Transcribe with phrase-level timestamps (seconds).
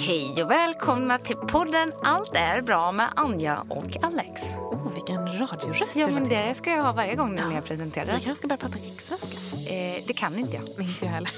[0.00, 4.42] Hej och välkomna till podden Allt är bra med Anja och Alex.
[4.70, 8.06] Oh, vilken radioröst Ja, men det ska jag ha varje gång när jag presenterar.
[8.06, 9.70] Vi kanske ska börja prata rikssvenska.
[9.74, 10.64] Eh, det kan inte jag.
[10.86, 11.30] Inte jag heller.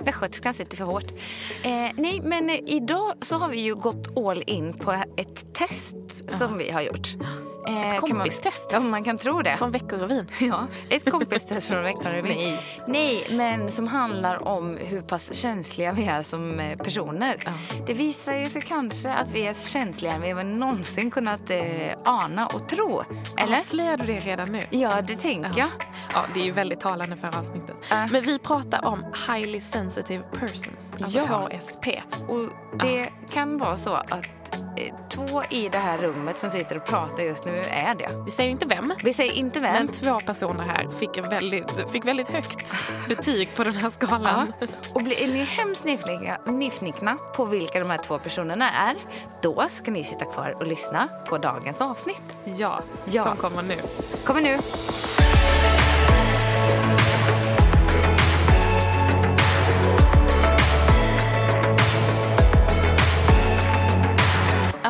[0.04, 1.12] Västgötskan sitter för hårt.
[1.62, 6.30] Eh, nej, men eh, idag så har vi ju gått all in på ett test
[6.38, 7.08] som vi har gjort.
[7.68, 8.68] Eh, Ett kan man- kompistest.
[8.72, 9.56] Ja, man kan tro det.
[9.56, 10.30] Från Veckorevyn.
[10.40, 12.36] Ja, ett kompistest från Veckorevyn.
[12.36, 12.60] Nej.
[12.86, 17.36] Nej, men som handlar om hur pass känsliga vi är som eh, personer.
[17.44, 17.52] Ja.
[17.86, 21.62] Det visar ju sig kanske att vi är känsligare än vi någonsin kunnat eh,
[22.04, 23.02] ana och tro.
[23.38, 23.56] Eller?
[23.58, 24.60] Avslöjar du det redan nu?
[24.70, 25.68] Ja, det tänker jag.
[26.14, 27.76] Ja, det är ju väldigt talande för avsnittet.
[27.90, 28.06] Ja.
[28.12, 31.24] Men vi pratar om highly sensitive persons, alltså Ja.
[31.52, 32.02] HSP.
[32.28, 36.84] Och det kan vara så att eh, två i det här rummet som sitter och
[36.86, 38.08] pratar just nu är det.
[38.24, 39.72] Vi säger inte vem, Vi säger inte vem.
[39.72, 42.74] men två personer här fick, en väldigt, fick väldigt högt
[43.08, 44.52] betyg på den här skalan.
[44.60, 44.66] Ja.
[44.92, 48.96] Och blir ni hemskt nyfikna, nyfikna på vilka de här två personerna är,
[49.42, 52.36] då ska ni sitta kvar och lyssna på dagens avsnitt.
[52.44, 53.24] Ja, Ja.
[53.24, 53.76] som kommer nu.
[54.24, 54.56] Kommer nu.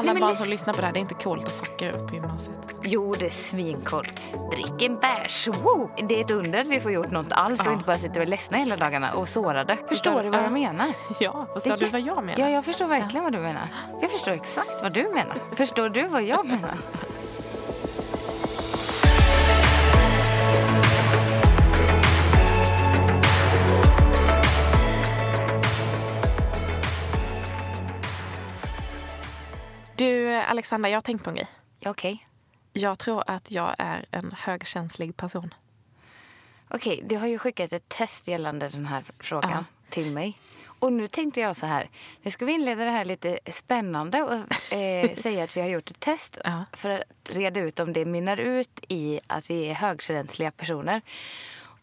[0.07, 1.55] Alla Nej, men barn lys- som lyssnar på det här, det är inte coolt att
[1.55, 2.77] fucka upp på gymnasiet.
[2.83, 4.35] Jo, det är svinkollt.
[4.53, 5.49] Drick en bärs.
[5.49, 5.91] Woo!
[6.09, 7.73] Det är ett under att vi får gjort något alls och Ja.
[7.73, 9.77] inte bara sitter och är ledsna hela dagarna och sårade.
[9.89, 10.51] Förstår du vad jag Ja.
[10.51, 10.87] menar?
[11.21, 12.41] Ja, förstår du vad jag menar?
[12.41, 13.69] Ja, jag förstår verkligen vad du menar.
[14.01, 15.37] Jag förstår exakt vad du menar.
[15.57, 16.75] Förstår du vad jag menar?
[30.47, 31.49] Alexandra, jag har tänkt på en grej.
[31.87, 32.27] Okej.
[32.73, 35.55] Jag tror att jag är en högkänslig person.
[36.69, 40.39] Okej, du har ju skickat ett test gällande den här frågan till mig.
[40.79, 41.89] Och nu tänkte jag så här,
[42.23, 45.91] nu ska vi inleda det här lite spännande och eh, säga att vi har gjort
[45.91, 46.65] ett test Ja.
[46.73, 51.03] för att reda ut om det mynnar ut i att vi är högkänsliga personer.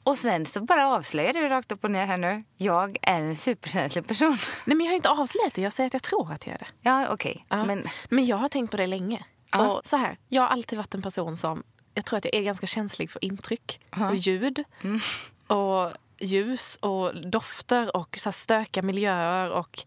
[0.03, 3.36] Och sen så bara avslöjar du rakt upp och ner här nu, jag är en
[3.36, 4.38] superkänslig person.
[4.66, 5.62] Nej, men jag har inte avslöjat det.
[5.62, 6.68] Jag säger att jag tror att jag är det.
[6.81, 7.46] Ja, okej.
[7.50, 7.66] Ja.
[7.66, 9.25] Men Men jag har tänkt på det länge.
[9.52, 9.68] Ja.
[9.68, 11.64] Och så här, jag har alltid varit en person som...
[11.94, 14.09] Jag tror att jag är ganska känslig för intryck Ja.
[14.09, 14.64] och ljud.
[14.84, 15.00] Mm.
[15.47, 19.50] Och ljus och dofter och så här stökiga miljöer.
[19.52, 19.84] Och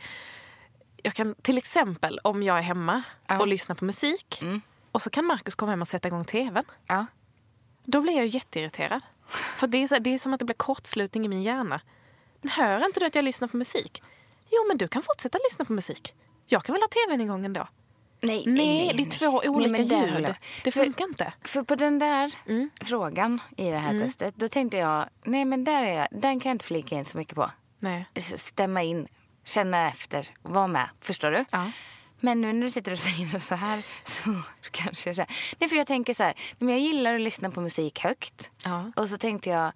[1.03, 3.03] jag kan till exempel, om jag är hemma
[3.41, 4.61] och lyssnar på musik Mm.
[4.93, 6.65] och så kan Markus komma hem och sätta igång tvn.
[6.87, 7.07] ja,
[7.85, 9.01] Då blir jag jätteirriterad.
[9.29, 11.81] För det är, så, det är som att det blir kortslutning i min hjärna.
[12.41, 14.03] Men hör inte du att jag lyssnar på musik?
[14.51, 16.15] Jo, men du kan fortsätta lyssna på musik.
[16.47, 17.69] Jag kan väl ha tvn igång ändå?
[18.21, 20.21] nej, Nej, det är två olika har ljud.
[20.29, 21.33] jag- Det För- funkar inte.
[21.45, 22.71] För på den där Mm.
[22.81, 26.51] frågan i det här testet, då tänkte jag, nej men där är jag, den kan
[26.51, 27.51] jag inte flika in så mycket på.
[27.79, 28.07] Nej.
[28.37, 29.09] Stämma in,
[29.45, 30.89] känna efter, vara med.
[31.01, 31.45] Förstår du?
[31.51, 31.71] Ja.
[32.21, 35.27] Men nu när du sitter och säger så här så kanske jag.
[35.59, 38.51] Nej, för jag tänker så här, men jag gillar att lyssna på musik högt.
[38.65, 38.93] Ja.
[38.97, 39.73] Och så tänkte jag...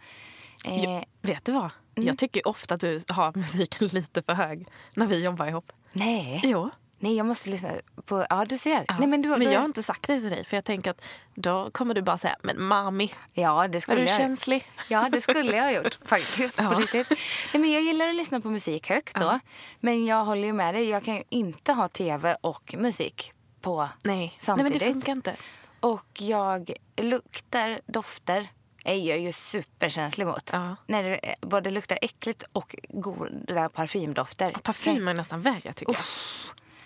[0.64, 1.70] Eh, Ja, vet du vad?
[1.96, 2.06] Mm.
[2.06, 5.72] Jag tycker ofta att du har musiken lite för hög när vi jobbar ihop.
[5.92, 6.70] nej, Jo.
[7.00, 7.70] Nej, jag måste lyssna
[8.04, 8.26] på...
[8.30, 8.84] Ja, du ser.
[8.88, 8.96] Ja.
[8.98, 10.90] Nej, men du, men du, jag har inte sagt det till dig för jag tänker
[10.90, 14.64] att då kommer du bara säga men mami, Ja, det är skulle du jag känslig?
[14.88, 16.56] Ja, det skulle jag ha gjort faktiskt.
[16.58, 16.70] På Ja.
[16.70, 17.10] riktigt.
[17.52, 19.18] Nej, men jag gillar att lyssna på musik högt.
[19.18, 19.40] Så.
[19.80, 20.88] Men jag håller ju med dig.
[20.88, 24.16] Jag kan ju inte ha tv och musik på Nej.
[24.16, 24.72] Nej, samtidigt.
[24.72, 25.36] men det funkar inte.
[25.80, 28.48] Och jag luktar, dofter
[28.84, 30.50] är jag ju superkänslig mot.
[30.52, 30.76] Ja.
[30.86, 34.50] När det eh, både luktar äckligt och goda parfymdofter.
[34.62, 36.02] Parfym är nästan värre tycker jag.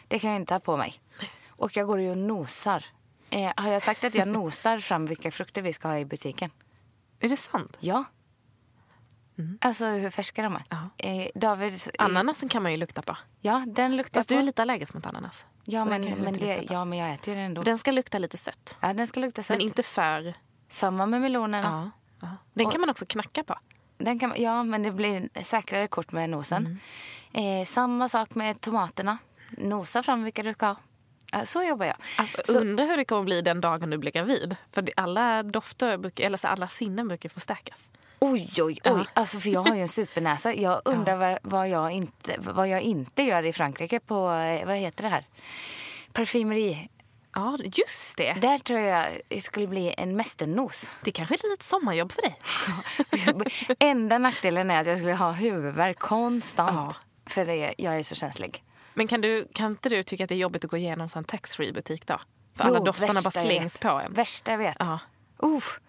[0.09, 0.95] Det kan jag inte ha på mig.
[1.49, 2.85] Och jag går ju och nosar.
[3.31, 6.51] Eh, har jag sagt att jag nosar fram vilka frukter vi ska ha i butiken?
[7.21, 7.77] Är det sant?
[7.81, 8.05] Ja.
[9.61, 10.65] Alltså hur färska de är.
[10.97, 13.17] Eh, David, Ananasen kan man ju lukta på.
[13.41, 14.45] Ja, den luktar Fast du är på.
[14.47, 15.45] lite allergisk mot ananas.
[15.65, 16.75] Ja, Så men, den men det, på.
[16.75, 17.63] ja, men jag äter ju den ändå.
[17.63, 18.77] Den ska lukta lite sött.
[18.81, 19.59] ja, den ska lukta sött.
[19.59, 20.35] Men inte för...
[20.69, 21.93] Samma med melonerna.
[22.21, 22.27] Ja.
[22.29, 22.37] ja.
[22.55, 23.55] Den Och- kan man också knacka på.
[23.99, 26.79] Den kan, ja, men det blir säkrare kort med nosen.
[27.33, 27.61] Mm.
[27.61, 29.19] Eh, samma sak med tomaterna.
[29.59, 30.77] Nosa fram vilka du ska ha.
[31.33, 31.97] Ja, så jobbar jag.
[32.19, 34.56] Alltså, Så- Undrar hur det kommer bli den dagen du blir gravid.
[34.73, 37.91] För alla dofter, brukar, eller så alla sinnen brukar förstärkas.
[38.19, 38.79] Oj, oj, oj.
[38.85, 39.05] Ja.
[39.15, 40.55] Alltså, för jag har ju en supernäsa.
[40.55, 44.77] Jag undrar vad, vad, jag inte, vad jag inte gör i Frankrike på, eh, vad
[44.77, 45.25] heter det här?
[46.12, 46.89] Parfymeri.
[47.35, 48.33] Ja, just det.
[48.33, 50.91] Där tror jag det skulle bli en mästernos.
[51.03, 52.37] Det kanske är ett litet sommarjobb för dig.
[53.79, 56.71] Enda nackdelen är att jag skulle ha huvudvärk konstant.
[56.75, 56.95] Ja.
[57.27, 58.62] För det, jag är så känslig.
[58.94, 61.25] Men kan, du, kan inte du tycka att det är jobbigt att gå igenom en
[61.25, 62.20] taxfree-butik då?
[62.55, 64.12] För alla Jo, dofterna bara slängs på en.
[64.12, 64.76] Värsta jag vet.
[64.79, 64.99] Ja.
[65.38, 65.81] Uff.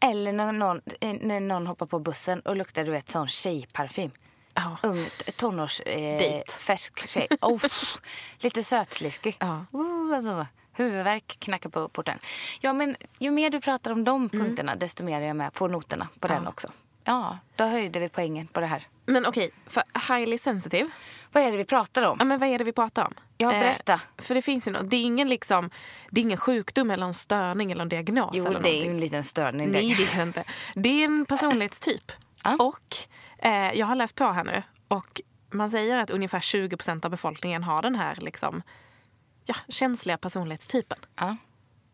[0.00, 4.10] Eller när någon, eh, när någon hoppar på bussen och luktar du vet, sån tjejparfym.
[4.54, 4.76] Ja.
[4.82, 5.80] Ung tonårs...
[5.80, 7.28] Eh, färsk tjej.
[7.40, 7.60] Oh,
[8.38, 9.36] lite sötsliskig.
[9.40, 9.64] Ja.
[9.72, 10.46] Oh, alltså.
[10.72, 12.18] Huvudvärk knackar på porten.
[12.60, 15.68] Ja, men ju mer du pratar om de punkterna, desto mer är jag med på
[15.68, 16.68] noterna på den också.
[17.04, 18.86] Ja, då höjde vi poängen på det här.
[19.06, 20.90] Men okej, för highly sensitive.
[21.32, 22.16] Vad är det vi pratar om?
[22.18, 23.14] Ja, men vad är det vi pratar om?
[23.36, 23.92] Ja, berätta.
[23.92, 24.90] Eh, för det finns ju något.
[24.90, 25.70] Det är ingen liksom,
[26.10, 28.30] det är ingen sjukdom eller en störning eller en diagnos.
[28.34, 29.70] Jo, eller det är ju en liten störning.
[29.70, 30.44] Nej, det är det inte.
[30.74, 32.12] Det är en personlighetstyp.
[32.44, 32.56] Ja.
[32.56, 32.96] Och
[33.38, 34.62] eh, jag har läst på här nu.
[34.88, 35.20] Och
[35.50, 38.62] man säger att ungefär 20% av befolkningen har den här liksom,
[39.44, 40.98] ja, känsliga personlighetstypen.
[41.16, 41.36] Ja.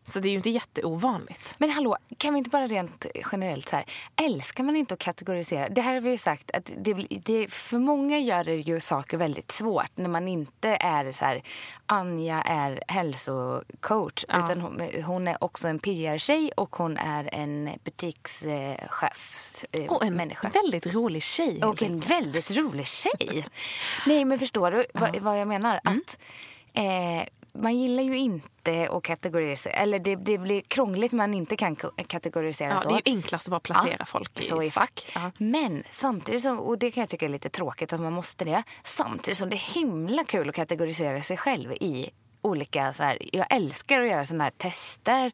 [0.09, 1.55] Så det är ju inte jätteovanligt.
[1.57, 5.69] Men hallå, kan vi inte bara rent generellt så här, älskar man inte att kategorisera?
[5.69, 9.17] Det här har vi ju sagt att det, det, för många gör det ju saker
[9.17, 11.41] väldigt svårt när man inte är så här,
[11.85, 14.45] Anja är hälsocoach Ja.
[14.45, 20.13] utan hon, hon är också en PR-tjej och hon är en butikschefs eh, Och en
[20.15, 20.49] människa.
[20.49, 21.63] väldigt rolig tjej.
[21.63, 23.45] Och en väldigt rolig tjej.
[24.05, 25.79] Nej, men förstår du vad, vad jag menar?
[25.85, 26.01] Mm.
[26.01, 26.19] Att
[26.73, 27.27] eh,
[27.61, 29.73] Man gillar ju inte att kategorisera.
[29.73, 31.75] Eller det, det blir krångligt man inte kan
[32.07, 32.89] kategorisera Ja, så.
[32.89, 35.11] det är ju enklast att bara placera Ja, folk i så i ett fack.
[35.15, 35.31] Ja.
[35.37, 38.63] Men samtidigt, så, och det kan jag tycka är lite tråkigt att man måste det.
[38.83, 42.09] Samtidigt som det är himla kul att kategorisera sig själv i
[42.41, 42.93] olika...
[42.93, 45.31] Så här, jag älskar att göra såna här tester.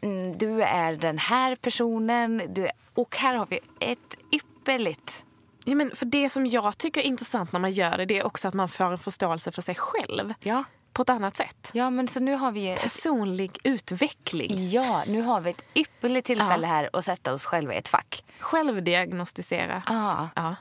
[0.00, 2.42] Mm, Du är den här personen.
[2.48, 5.24] Du är, och här har vi ett ypperligt...
[5.64, 8.26] Ja, men för det som jag tycker är intressant när man gör det, det är
[8.26, 11.70] också att man får en förståelse för sig själv Ja, på ett annat sätt.
[11.72, 12.68] ja men så nu har vi...
[12.68, 14.68] Ett, Personlig utveckling.
[14.70, 18.24] ja, nu har vi ett ypperligt tillfälle här att sätta oss själva i ett fack.
[18.38, 19.82] Självdiagnostisera.
[19.86, 20.28] Ja.
[20.36, 20.54] Ja.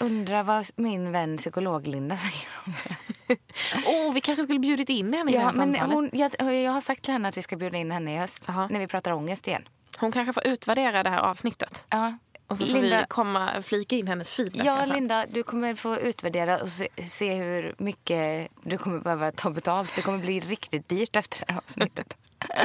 [0.00, 2.96] Undrar vad min vän psykolog-Linda säger om det.
[3.86, 5.94] Oh, vi kanske skulle bjudit in henne i det Ja, här men samtalet.
[5.94, 8.44] hon, jag, jag har sagt till henne att vi ska bjuda in henne i höst.
[8.48, 8.68] Jaha.
[8.70, 9.68] När vi pratar ångest igen.
[9.98, 11.84] Hon kanske får utvärdera det här avsnittet.
[11.90, 12.18] Ja.
[12.48, 14.66] Och så får vi komma, flika in hennes feedback.
[14.66, 14.94] ja, alltså.
[14.94, 19.92] Linda, du kommer få utvärdera och se, se hur mycket du kommer behöva ta betalt.
[19.96, 22.16] Det kommer bli riktigt dyrt efter det här avsnittet.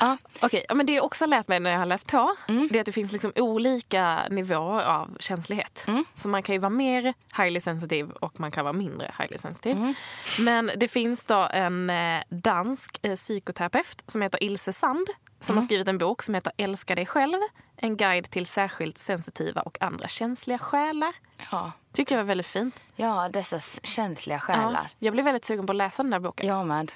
[0.00, 0.16] ja.
[0.40, 2.68] Okej, ja, men det jag också har lärt mig när jag har läst på Mm.
[2.72, 5.84] det är att det finns liksom olika nivåer av känslighet.
[5.88, 6.04] Mm.
[6.14, 9.80] Så man kan ju vara mer highly sensitive och man kan vara mindre highly sensitive.
[9.80, 9.94] Mm.
[10.38, 15.06] Men det finns då en eh, dansk eh, psykoterapeut som heter Ilse Sand
[15.44, 15.62] som Mm.
[15.62, 17.38] har skrivit en bok som heter Älska dig själv.
[17.76, 21.12] En guide till särskilt sensitiva och andra känsliga själar.
[21.50, 21.72] Ja.
[21.92, 22.80] Tycker jag var väldigt fint.
[22.96, 24.90] ja, dessa känsliga Ja, själar.
[24.98, 26.46] jag blev väldigt sugen på att läsa den här boken.
[26.48, 26.92] Jag med.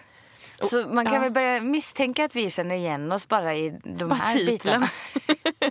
[0.61, 1.21] Så man kan ja.
[1.21, 4.53] väl börja misstänka att vi känner igen oss bara i de Bara här titeln.
[4.53, 4.89] bitarna.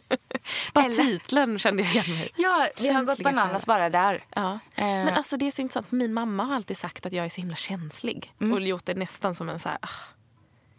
[0.74, 4.24] Bara Eller- titeln kände jag igen mig Ja, vi har gått bananas bara där.
[4.36, 4.60] Ja.
[4.76, 4.86] Eh.
[4.86, 7.30] Men alltså det är så intressant för min mamma har alltid sagt att jag är
[7.30, 8.34] så himla känslig.
[8.42, 8.54] Mm.
[8.54, 9.88] Och gjort det nästan som en så här, ah,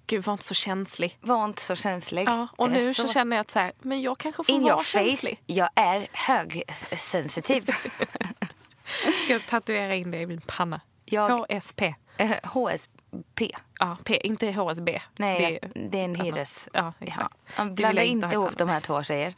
[0.08, 1.18] gud var inte så känslig.
[1.20, 2.28] Var inte så känslig.
[2.28, 3.08] Ja, och är nu så...
[3.08, 5.42] känner jag att så här, men jag kanske får In vara your face, känslig.
[5.46, 7.66] jag är högsensitiv.
[9.24, 10.80] Ska jag tatuera in det i min panna.
[11.04, 11.94] Jag- HSP.
[12.16, 13.50] Eh, HSP.
[13.78, 15.00] Ja, P, inte HSB.
[15.16, 16.68] Nej, det, det, är en hyres...
[16.72, 17.34] ja, exakt.
[17.56, 19.34] Blandar jag inte ihop de här två tjejer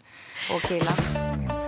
[0.54, 1.59] och killar.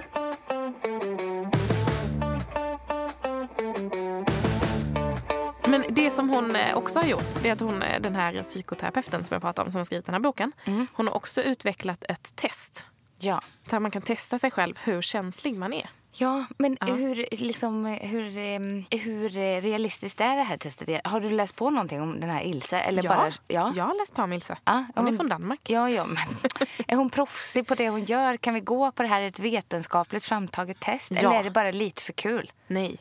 [5.95, 9.25] Det som hon eh, också har gjort, det är att hon, eh, den här psykoterapeuten
[9.25, 10.87] som jag pratade om, som har skrivit den här boken, Mm.
[10.93, 12.87] hon har också utvecklat ett test.
[13.19, 13.41] Ja.
[13.71, 15.91] Där man kan testa sig själv hur känslig man är.
[16.15, 16.87] Ja, men Ja.
[16.87, 21.01] Hur, liksom, hur, em, hur eh, realistiskt är det här testet?
[21.05, 22.79] Har du läst på någonting om den här Ilse?
[22.81, 23.73] Eller ja, bara, ja.
[23.77, 24.57] jag har läst på om Ilse.
[24.65, 25.71] Ja, hon är hon- från Danmark.
[25.71, 26.17] Ja, ja, men
[26.89, 28.37] är hon proffsig på det hon gör?
[28.37, 31.11] Kan vi gå på det här ett vetenskapligt framtaget test?
[31.11, 31.19] Ja.
[31.19, 32.53] Eller är det bara lite för kul?
[32.67, 32.97] Nej,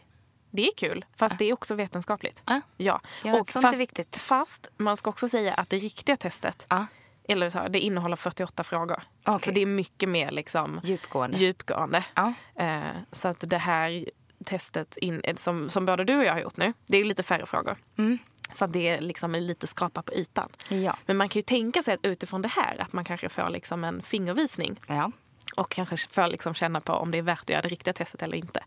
[0.51, 1.05] det är kul.
[1.15, 2.41] Fast det är också vetenskapligt.
[2.45, 2.61] Ja.
[2.77, 4.17] Ja, Ja, sånt är fast, viktigt.
[4.17, 6.85] Fast man ska också säga att det riktiga testet Ja.
[7.27, 9.03] eller så, här, det innehåller 48 frågor.
[9.25, 9.45] Okej.
[9.47, 11.37] Så det är mycket mer liksom, Djupgående.
[11.37, 12.05] djupgående.
[12.15, 12.33] Ja.
[12.55, 12.79] Eh,
[13.11, 14.05] så att det här
[14.45, 17.23] testet in, eh, som, som både du och jag har gjort nu, det är lite
[17.23, 17.77] färre frågor.
[17.97, 18.17] Mm.
[18.55, 20.49] Så att det är liksom är lite skrapa på ytan.
[20.69, 20.97] Ja.
[21.05, 23.83] Men man kan ju tänka sig att utifrån det här att man kanske får liksom
[23.83, 25.11] en fingervisning ja.
[25.55, 28.21] och kanske får liksom känna på om det är värt att göra det riktiga testet
[28.21, 28.63] eller inte.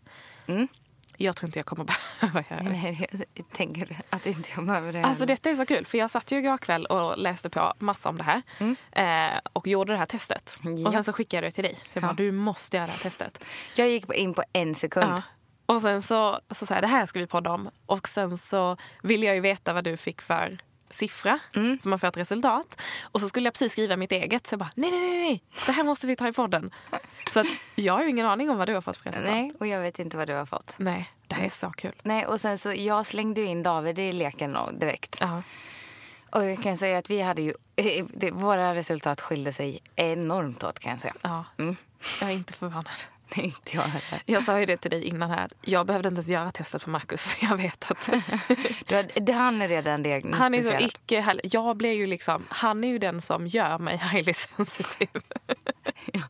[0.47, 0.67] Mm.
[1.17, 1.85] Jag tror inte jag kommer
[2.21, 2.69] behöva göra det.
[2.69, 5.03] Nej, jag tänker att inte jag behöver det.
[5.05, 8.09] Alltså detta är så kul, för jag satt ju igår kväll och läste på massa
[8.09, 8.41] om det här.
[8.91, 10.59] Eh, och gjorde det här testet.
[10.63, 10.77] Mm.
[10.77, 10.87] Ja.
[10.87, 11.75] Och sen så skickade jag det till dig.
[11.75, 12.13] Så jag bara, Ja.
[12.13, 13.43] du måste göra det här testet.
[13.75, 15.11] Jag gick in på en sekund.
[15.11, 15.21] Ja.
[15.65, 17.69] Och sen så, så sa jag, det här ska vi podda om.
[17.85, 20.57] Och sen så ville jag ju veta vad du fick för
[20.89, 21.39] siffra.
[21.55, 21.79] Mm.
[21.79, 22.81] För man får ett resultat.
[23.01, 24.47] Och så skulle jag precis skriva mitt eget.
[24.47, 25.43] Så jag bara, nej, nej, nej, nej.
[25.65, 26.73] Det här måste vi ta i podden.
[27.33, 29.31] Så att jag har ju ingen aning om vad du har fått för resultat.
[29.31, 30.73] Nej, och jag vet inte vad du har fått.
[30.77, 31.93] Nej, det här är så kul.
[32.03, 35.17] Nej, och sen så jag slängde ju in David i leken direkt.
[35.21, 35.43] Ja.
[36.29, 37.53] Och jag kan säga att vi hade ju,
[38.07, 41.13] det, våra resultat skilde sig enormt åt kan jag säga.
[41.21, 41.45] ja.
[41.57, 41.75] Mm.
[42.21, 42.89] Jag är inte förvånad.
[43.35, 44.21] Nej, inte jag heller.
[44.25, 46.89] Jag sa ju det till dig innan här jag behövde inte ens göra testet på
[46.89, 48.09] Markus för jag vet att
[49.25, 50.41] Du han är redan diagnostiserad.
[50.43, 53.97] han är så icke Jag blir ju liksom, han är ju den som gör mig
[53.97, 55.21] highly sensitive.
[56.13, 56.23] Vad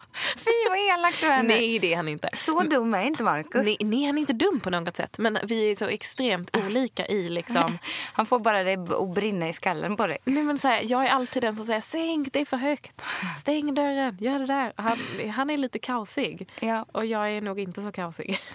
[0.94, 1.48] elak du är nu.
[1.48, 2.30] Nej det är han inte.
[2.34, 3.65] Så dum är inte Markus.
[3.65, 5.18] Nej, nej, han är inte dum på något sätt.
[5.18, 7.77] Men vi är så extremt olika i liksom...
[8.13, 10.18] Han får bara det att brinna i skallen på dig.
[10.25, 13.01] Nej, men så här, jag är alltid den som säger sänk, det är för högt.
[13.39, 14.74] Stäng dörren, gör det där.
[14.75, 14.98] Han,
[15.36, 16.50] han är lite kaosig.
[16.60, 16.86] Ja.
[16.92, 18.38] Och jag är nog inte så kaosig.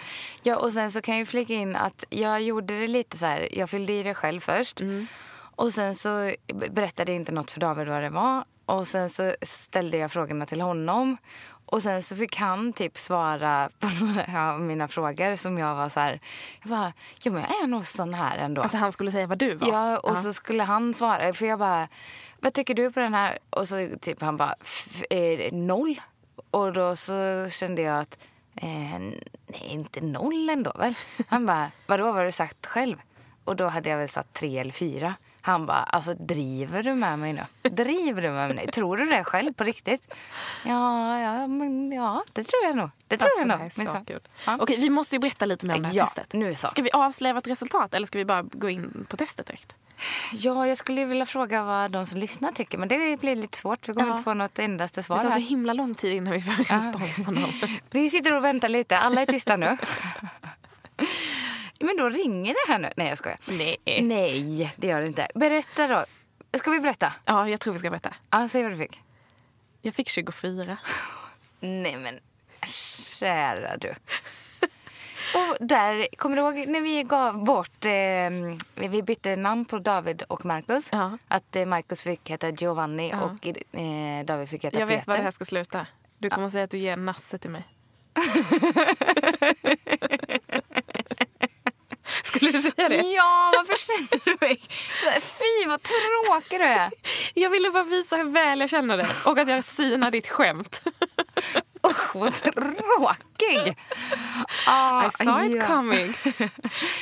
[0.43, 3.49] Ja, och sen så kan jag flika in att jag gjorde det lite så här.
[3.53, 4.81] Jag fyllde i det själv först.
[5.57, 6.35] Och sen så
[6.71, 8.45] berättade jag inte något för David vad det var.
[8.67, 11.17] Och sen så ställde jag frågorna till honom.
[11.71, 15.89] Och sen så fick han typ svara på några av mina frågor som jag var
[15.89, 16.21] så här.
[16.63, 18.63] Jag bara, ja men jag är nog sån här ändå.
[18.63, 19.69] Alltså han skulle säga vad du var.
[19.69, 21.33] Ja, och så skulle han svara.
[21.33, 21.89] För jag bara,
[22.41, 23.39] vad tycker du på den här?
[23.51, 26.01] Och så typ han bara, "F- eh, noll.
[26.51, 28.19] Och då så kände jag att,
[28.57, 28.99] eh,
[29.47, 30.95] nej inte noll ändå väl?
[31.29, 32.97] Han bara, vadå vad har du sagt själv?
[33.45, 35.15] Och då hade jag väl satt tre eller fyra.
[35.43, 37.71] Han bara, alltså driver du med mig nu?
[37.71, 38.67] Driver du med mig?
[38.67, 40.15] Tror du det själv på riktigt?
[40.65, 42.91] Ja, ja, men ja, det tror jag nog.
[43.09, 43.71] Det tror Alltså, jag nog.
[43.75, 44.05] minsann.
[44.47, 44.57] Ja.
[44.61, 46.33] Okej, vi måste ju berätta lite mer om det här Ja, testet.
[46.33, 46.67] nu så.
[46.69, 49.75] Ska vi avslöja ett resultat eller ska vi bara gå in på testet direkt?
[50.33, 53.89] Ja, jag skulle vilja fråga vad de som lyssnar tycker, men det blir lite svårt.
[53.89, 54.13] Vi kommer Ja.
[54.13, 55.47] inte få något endaste svar Det tar så här.
[55.47, 57.51] himla lång tid innan vi får respons på någon.
[57.91, 58.99] Vi sitter och väntar lite.
[58.99, 59.77] Alla är tysta nu.
[61.81, 62.93] Men då ringer det här nu.
[62.97, 63.39] Nej, jag skojar.
[63.49, 63.77] Nej.
[64.03, 65.29] Nej, det gör det inte.
[65.35, 66.05] Berätta då.
[66.59, 67.13] Ska vi berätta?
[67.25, 68.15] Ja, jag tror vi ska berätta.
[68.31, 69.01] Ja, säg vad du fick.
[69.83, 70.77] Jag fick 24.
[71.61, 72.15] Nej, men
[73.19, 73.95] kära du.
[75.35, 80.23] Och där, kommer du ihåg när vi gav bort, eh, vi bytte namn på David
[80.23, 80.89] och Marcus?
[80.93, 81.19] Ja.
[81.29, 83.21] Att eh, Marcus fick heta Giovanni Ja.
[83.23, 83.47] och
[83.81, 84.99] eh, David fick heta Jag Peter.
[85.01, 85.87] vet var det här ska sluta.
[86.19, 87.65] Du kommer säga att du ger Nasse till mig.
[92.41, 92.97] Skulle du säga det?
[92.97, 94.61] Ja, varför känner du mig
[95.21, 96.91] Fy vad tråkig du är.
[97.35, 100.83] Jag ville bara visa hur väl jag känner dig och att jag synar ditt skämt.
[101.87, 103.77] Usch vad tråkig.
[104.67, 105.67] Ah, I saw it ja.
[105.67, 106.15] coming.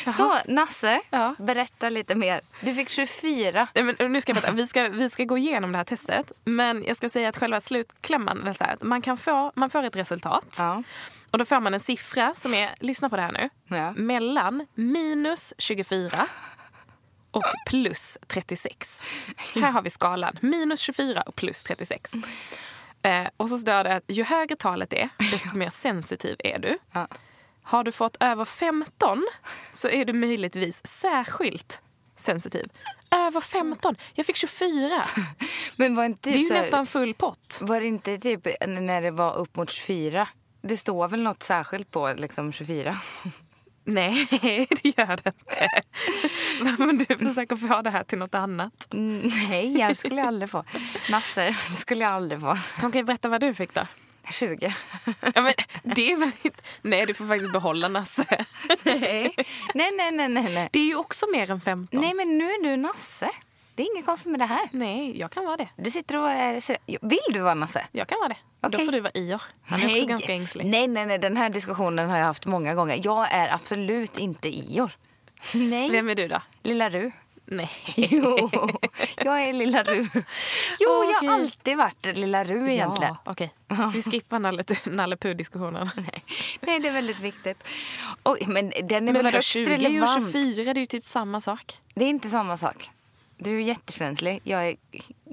[0.16, 1.34] Så Nasse, Ja.
[1.38, 2.40] berätta lite mer.
[2.60, 3.68] Du fick 24.
[3.74, 4.52] Nej, men nu ska jag.
[4.52, 6.32] Vi, ska, vi ska gå igenom det här testet.
[6.44, 9.70] Men jag ska säga att själva slutklämman är så här, att man, kan få, man
[9.70, 10.54] får ett resultat.
[10.58, 10.82] Ja.
[11.30, 13.92] Och då får man en siffra som är, lyssna på det här nu, Ja.
[13.92, 16.26] mellan minus 24
[17.30, 19.02] och plus 36.
[19.54, 20.38] Här har vi skalan.
[20.42, 22.12] Minus 24 och plus 36.
[23.02, 26.78] Eh, och så står det att ju högre talet är, desto mer sensitiv är du.
[26.92, 27.08] Ja.
[27.62, 29.26] Har du fått över 15
[29.70, 31.82] så är du möjligtvis särskilt
[32.16, 32.68] sensitiv.
[33.10, 33.96] Över 15?
[34.14, 35.04] Jag fick 24.
[35.76, 37.58] Men var inte Det är typ ju så här, nästan full pott.
[37.62, 40.28] Var det inte typ när det var upp mot 24?
[40.60, 42.96] Det står väl något särskilt på liksom 24?
[43.84, 44.26] Nej,
[44.82, 45.80] det gör det inte.
[46.84, 48.72] Men du försöker få det här till något annat.
[48.90, 50.64] Nej, jag skulle aldrig få.
[51.10, 52.58] Nasse, det skulle jag aldrig få.
[52.82, 53.86] Okej, berätta vad du fick då.
[54.30, 54.74] 20.
[55.34, 56.62] Ja, men det är väl inte...
[56.82, 58.44] Nej, du får faktiskt behålla Nasse.
[58.82, 59.34] Nej,
[59.74, 60.28] nej, nej.
[60.28, 60.68] nej, nej.
[60.72, 62.00] Det är ju också mer än 15.
[62.00, 63.30] Nej, men nu är du Nasse.
[63.78, 64.68] Det är inget konstigt med det här.
[64.70, 65.68] Nej, jag kan vara det.
[65.76, 66.78] Du sitter och är...
[67.08, 67.84] Vill du vara Nasse?
[67.92, 68.36] Jag kan vara det.
[68.60, 68.84] Då Okej.
[68.84, 69.42] får du vara Ior.
[69.62, 70.66] Han är också ganska ängslig.
[70.66, 71.18] Nej, nej, nej.
[71.18, 73.00] Den här diskussionen har jag haft många gånger.
[73.04, 74.90] Jag är absolut inte Ior.
[75.54, 75.90] Nej.
[75.90, 76.42] Vem är du då?
[76.62, 77.10] Lilla Ru.
[77.44, 77.70] Nej.
[77.96, 78.50] Jo,
[79.16, 80.08] jag är Lilla Ru.
[80.78, 81.28] Jo, jag Okej.
[81.28, 83.16] har alltid varit Lilla Ru egentligen.
[83.24, 83.54] Ja, okej.
[83.94, 85.90] Vi skippar Nalle, Nalle Puh-diskussionen.
[86.60, 87.64] Nej, det är väldigt viktigt.
[88.24, 90.32] Oj, men den är Men väl högst 20 och relevant.
[90.32, 91.78] 24 det är ju typ samma sak.
[91.94, 92.90] Det är inte samma sak.
[93.38, 94.40] Du är jättekänslig.
[94.44, 94.76] Jag är...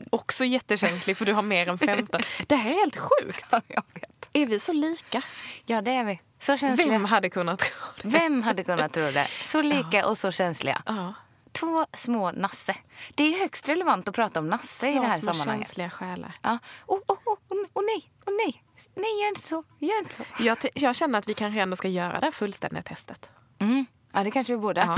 [0.10, 2.22] Också jättekänslig för du har mer än 15.
[2.48, 3.46] Det här är helt sjukt.
[3.52, 4.30] Ja, jag vet.
[4.34, 5.22] Är vi så lika?
[5.66, 6.22] Ja, det är vi.
[6.40, 6.90] Så känsliga.
[6.90, 8.08] Vem hade kunnat tro det?
[8.10, 9.28] Vem hade kunnat tro det?
[9.44, 10.82] Så lika och så känsliga.
[10.86, 11.14] Ja.
[11.52, 12.76] Två små Nasse.
[13.16, 15.68] Det är högst relevant att prata om Nasse i det här små sammanhanget.
[15.68, 16.34] känsliga själar.
[16.42, 16.58] Ja.
[16.86, 18.64] Oh, oh, oh, oh, oh, nej, oh, nej.
[18.96, 19.64] Nej, gör inte så.
[19.80, 20.24] Gör inte så.
[20.40, 23.30] Jag, jag känner att vi kanske ändå ska göra det här fullständiga testet.
[23.60, 23.86] Mm.
[24.14, 24.82] Ja, det kanske vi borde.
[24.82, 24.96] Ja.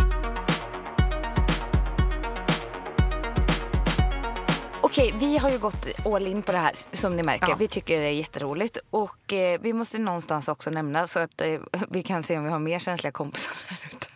[4.98, 7.50] Okej, vi har ju gått all in på det här som ni märker.
[7.50, 7.56] Ja.
[7.60, 8.78] Vi tycker det är jätteroligt.
[8.90, 12.50] Och eh, vi måste någonstans också nämna så att eh, vi kan se om vi
[12.50, 14.07] har mer känsliga kompisar där ute.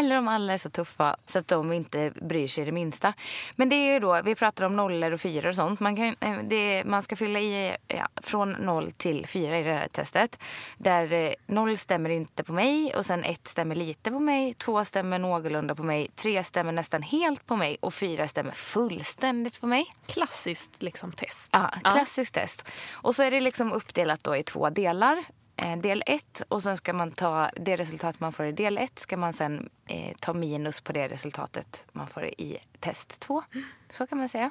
[0.00, 3.12] Eller om alla är så tuffa så att de inte bryr sig det minsta.
[3.56, 5.80] Men det är ju då, vi pratar om nollor och fyror och sånt.
[5.80, 9.72] Man, kan, eh, det, man ska fylla i ja, från noll till fyra i det
[9.72, 10.38] här testet.
[10.78, 14.54] Där eh, noll stämmer inte på mig och sen ett stämmer lite på mig.
[14.54, 16.08] Två stämmer någorlunda på mig.
[16.14, 19.86] Tre stämmer nästan helt på mig och fyra stämmer fullständigt på mig.
[20.06, 21.50] Klassiskt liksom test.
[21.52, 22.68] Ja, klassiskt test.
[22.92, 25.24] Och så är det liksom uppdelat då i två delar.
[25.60, 28.98] Eh, del 1 och sen ska man ta det resultat man får i del 1
[28.98, 33.42] ska man sen eh, ta minus på det resultatet man får i test 2.
[33.90, 34.50] Så kan man säga.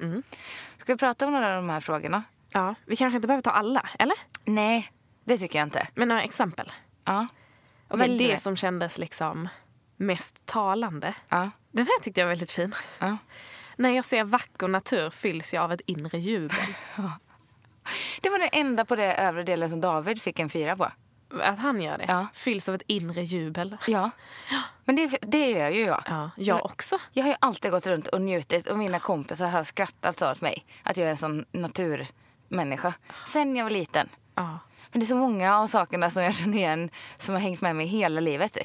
[0.78, 2.24] Ska vi prata om några av de här frågorna?
[2.54, 4.18] Ja, vi kanske inte behöver ta alla, eller?
[4.46, 4.92] Nej,
[5.24, 5.88] det tycker jag inte.
[5.96, 6.72] Men några exempel.
[7.06, 7.28] Ja.
[7.88, 8.38] Välj det det.
[8.38, 9.50] som kändes liksom
[9.98, 11.14] mest talande.
[11.30, 11.50] Ja.
[11.72, 12.76] Den här tyckte jag var väldigt fin.
[13.00, 13.18] Ja.
[13.76, 16.76] När jag ser vacker natur fylls jag av ett inre jubel.
[18.22, 20.92] Det var det enda på det övre delen som David fick en fyra på.
[21.42, 22.06] Att han gör det.
[22.08, 22.28] Ja.
[22.34, 23.78] Fylls av ett inre jubel.
[23.88, 24.10] Ja.
[24.86, 26.04] Men det, det gör ju jag.
[26.06, 26.98] Ja, jag också.
[27.12, 30.42] Jag har ju alltid gått runt och njutit och mina kompisar har skrattat så åt
[30.42, 30.66] mig.
[30.84, 32.94] Att jag är en sån naturmänniska.
[33.28, 34.10] Sen jag var liten.
[34.36, 34.60] Ja.
[34.92, 37.76] Men det är så många av sakerna som jag känner igen som har hängt med
[37.76, 38.58] mig hela livet.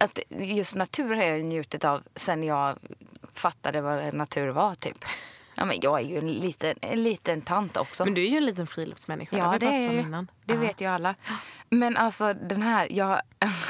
[0.00, 2.78] Att just natur har jag njutit av sen jag
[3.34, 5.04] fattade vad natur var typ.
[5.58, 8.04] Ja, men jag är ju en liten, en liten tant också.
[8.04, 9.38] Men du är ju en liten friluftsmänniska.
[9.38, 10.00] Ja, det är jag ju.
[10.00, 10.30] innan.
[10.44, 10.60] Det Ja.
[10.60, 11.14] vet ju alla.
[11.70, 13.20] Men alltså den här, jag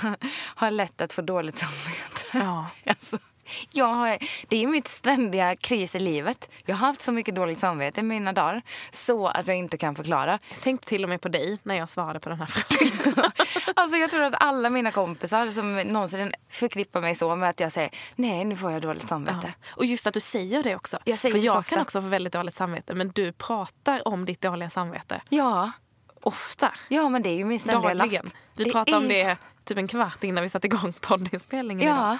[0.55, 2.21] har lätt att få dåligt samvete.
[2.33, 2.67] Ja.
[2.91, 3.19] Alltså,
[3.73, 6.51] jag det är mitt ständiga kris i livet.
[6.67, 9.95] Jag har haft så mycket dåligt samvete i mina dagar så att jag inte kan
[9.95, 10.39] förklara.
[10.51, 13.31] Jag tänkte till och med på dig när jag svarade på den här frågan.
[13.77, 17.73] Alltså jag tror att alla mina kompisar som någonsin förknippar mig så med att jag
[17.73, 19.39] säger nej nu får jag dåligt samvete.
[19.43, 19.69] Ja.
[19.77, 20.99] Och just att du säger det också.
[21.05, 22.95] Jag För det jag kan också få väldigt dåligt samvete.
[22.95, 25.71] Men du pratar om ditt dåliga samvete Ja,
[26.23, 26.73] ofta.
[26.89, 28.25] ja men det är ju min ständiga Dagligen.
[28.25, 28.37] last.
[28.57, 32.19] Vi pratade om är- det typ en kvart innan vi satte igång poddinspelningen idag.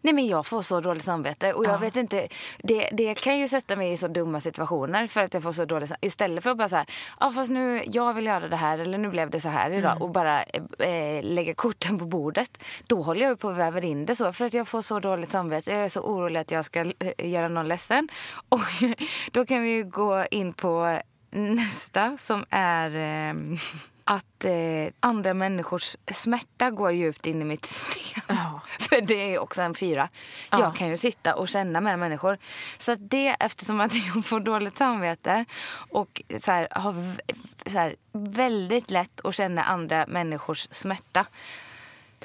[0.00, 1.78] Nej men jag får så dåligt samvete och jag Ja.
[1.78, 2.28] vet inte,
[2.62, 5.64] det, det kan ju sätta mig i så dumma situationer för att jag får så
[5.64, 5.92] dåligt.
[6.00, 6.86] Istället för att bara så här,
[7.20, 10.02] ja fast nu, jag vill göra det här eller nu blev det så här idag
[10.02, 12.64] och bara eh, lägga korten på bordet.
[12.86, 15.32] Då håller jag på att väver in det så för att jag får så dåligt
[15.32, 15.70] samvete.
[15.72, 18.08] Jag är så orolig att jag ska eh, göra någon ledsen.
[18.48, 18.60] Och
[19.32, 20.98] då kan vi ju gå in på
[21.30, 22.96] nästa som är
[23.30, 23.34] eh,
[24.10, 24.52] att eh,
[25.00, 28.22] andra människors smärta går djupt in i mitt system.
[28.26, 28.60] Ja.
[28.78, 30.08] För det är också en fyra.
[30.50, 30.60] Ja.
[30.60, 32.38] Jag kan ju sitta och känna med människor.
[32.78, 35.44] Så att det, eftersom att jag får dåligt samvete
[35.90, 36.94] och så här, har
[37.70, 41.26] så här, väldigt lätt att känna andra människors smärta.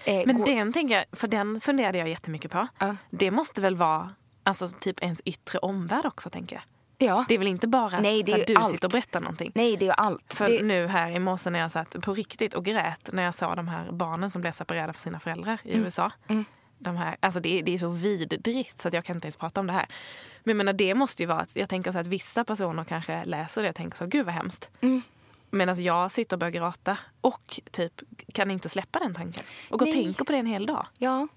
[0.05, 2.67] Eh, Men går- den, tänker jag, för den funderade jag jättemycket på.
[2.79, 2.95] Ja.
[3.09, 4.09] Det måste väl vara
[4.43, 6.63] alltså, typ ens yttre omvärld också, tänker jag.
[6.97, 7.25] Ja.
[7.27, 8.71] Det är väl inte bara Nej, att så ju du allt.
[8.71, 9.51] sitter och berättar någonting.
[9.55, 10.33] Nej, det är ju allt.
[10.33, 13.35] För det, nu här i morse när jag satt på riktigt och grät när jag
[13.35, 15.83] såg de här barnen som blev separerade från sina föräldrar i Mm.
[15.85, 16.11] USA.
[16.77, 19.35] De här, alltså det, är- det är så vidrigt så att jag kan inte ens
[19.37, 19.85] prata om det här.
[20.43, 23.25] Men jag menar, det måste ju vara att jag tänker så att vissa personer kanske
[23.25, 24.69] läser det och tänker så, gud vad hemskt.
[24.81, 25.01] Mm.
[25.49, 27.93] Medan jag sitter och börjar gråta och typ
[28.33, 29.43] kan inte släppa den tanken.
[29.69, 30.85] Och gå och tänka på det en hel dag.
[30.97, 31.27] ja.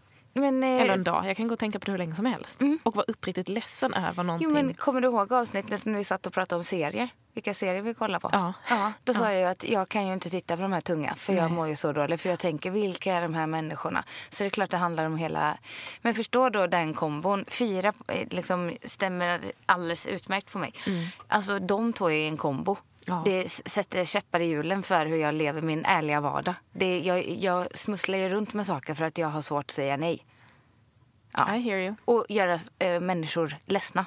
[0.40, 1.26] Men, eh, Eller en dag.
[1.26, 2.60] Jag kan gå och tänka på det hur länge som helst.
[2.82, 4.48] Och vara uppriktigt ledsen över någonting.
[4.48, 7.08] Jo, men kommer du ihåg avsnittet när vi satt och pratade om serier?
[7.32, 8.30] Vilka serier vi kollar på?
[8.32, 8.52] Ja.
[8.70, 11.14] ja då sa jag ju att jag kan ju inte titta på de här tunga
[11.14, 11.52] för jag Nej.
[11.52, 12.20] mår ju så dåligt.
[12.20, 14.04] För jag tänker, vilka är de här människorna?
[14.28, 15.58] Så det är klart det handlar om hela...
[16.02, 17.44] Men förstå då den kombon.
[17.48, 20.72] Fyra eh, liksom stämmer alldeles utmärkt på mig.
[21.28, 22.76] Alltså de två är en kombo.
[23.08, 23.22] Ja.
[23.24, 26.54] Det sätter käppar i hjulen för hur jag lever min ärliga vardag.
[26.72, 29.96] Det, jag, jag smusslar ju runt med saker för att jag har svårt att säga
[29.96, 30.24] nej.
[31.32, 31.94] Ja I hear you.
[32.04, 34.06] och göra eh, människor ledsna.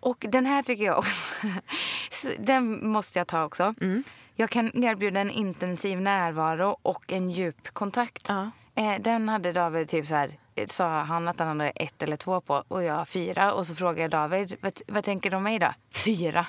[0.00, 1.22] Och den här tycker jag också,
[2.10, 3.74] så den måste jag ta också.
[3.80, 4.04] Mm.
[4.34, 8.28] Jag kan erbjuda en intensiv närvaro och en djup kontakt.
[8.28, 8.50] Ja.
[8.74, 12.40] Eh, den hade David typ så här, sa han att han hade ett eller två
[12.40, 13.52] på och jag fyra.
[13.52, 15.72] Och så frågade jag David, vad, vad tänker du om mig då?
[15.90, 16.46] Fyra.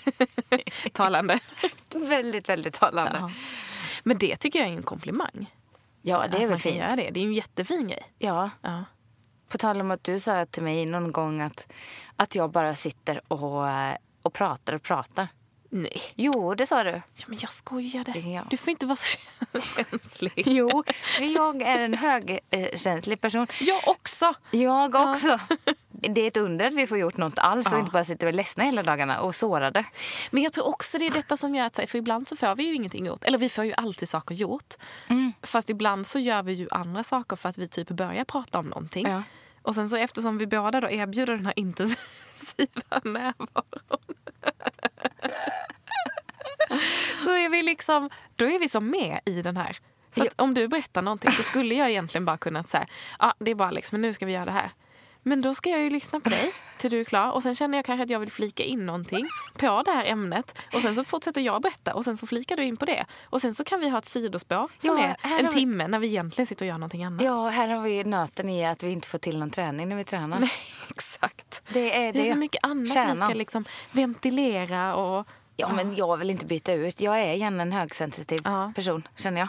[0.92, 1.38] Talande.
[1.94, 3.18] väldigt, väldigt talande.
[3.20, 3.30] Ja.
[4.02, 5.54] Men det tycker jag är en komplimang.
[6.02, 6.76] Ja, det Att är väl fint.
[6.76, 7.10] göra det.
[7.10, 8.12] det är ju en jättefin grej.
[8.18, 8.50] Ja.
[8.60, 8.84] Ja.
[9.48, 11.72] På tal om att du sa till mig någon gång att,
[12.16, 15.28] att jag bara sitter och, eh, och pratar och pratar.
[15.82, 16.02] Nej.
[16.14, 16.90] Jo, det sa du.
[17.14, 18.18] Ja, men jag skojade.
[18.18, 18.46] Jag.
[18.50, 19.18] Du får inte vara så
[19.76, 20.32] känslig.
[20.46, 20.84] Jo,
[21.20, 23.46] jag är en högkänslig person.
[23.60, 24.34] Jag också.
[24.50, 25.38] Jag också.
[25.88, 27.78] Det är ett under att vi får gjort något alls och Ja.
[27.78, 29.84] inte bara sitter och är ledsna hela dagarna och sårade.
[30.30, 32.64] Men jag tror också det är detta som gör att, för ibland så får vi
[32.64, 33.24] ju ingenting gjort.
[33.24, 34.74] Eller vi får ju alltid saker gjort.
[35.08, 35.32] Mm.
[35.42, 38.66] Fast ibland så gör vi ju andra saker för att vi typ börjar prata om
[38.66, 39.06] någonting.
[39.08, 39.22] Ja.
[39.66, 44.14] Och sen så eftersom vi båda då erbjuder den här intensiva närvaron.
[47.24, 49.78] så är vi liksom, då är vi som med i den här.
[50.10, 52.86] Så om du berättar någonting så skulle jag egentligen bara kunna säga,
[53.18, 54.70] ja det är bara men nu ska vi göra det här.
[55.28, 57.78] Men då ska jag ju lyssna på dig till du är klar och sen känner
[57.78, 61.04] jag kanske att jag vill flika in någonting på det här ämnet och sen så
[61.04, 63.80] fortsätter jag berätta och sen så flikar du in på det och sen så kan
[63.80, 66.68] vi ha ett sidospår som Ja, är en vi- timme när vi egentligen sitter och
[66.68, 67.22] gör någonting annat.
[67.22, 70.04] Ja, här har vi nöten i att vi inte får till någon träning när vi
[70.04, 70.38] tränar.
[70.40, 70.50] Nej,
[70.90, 71.62] exakt.
[71.72, 72.28] Det är Det det.
[72.28, 73.28] är så mycket annat vi Kärnan.
[73.30, 75.26] ska liksom ventilera och
[75.58, 77.00] Ja, men jag vill inte byta ut.
[77.00, 78.72] Jag är gärna en högsensitiv Ja.
[78.74, 79.48] person, känner jag.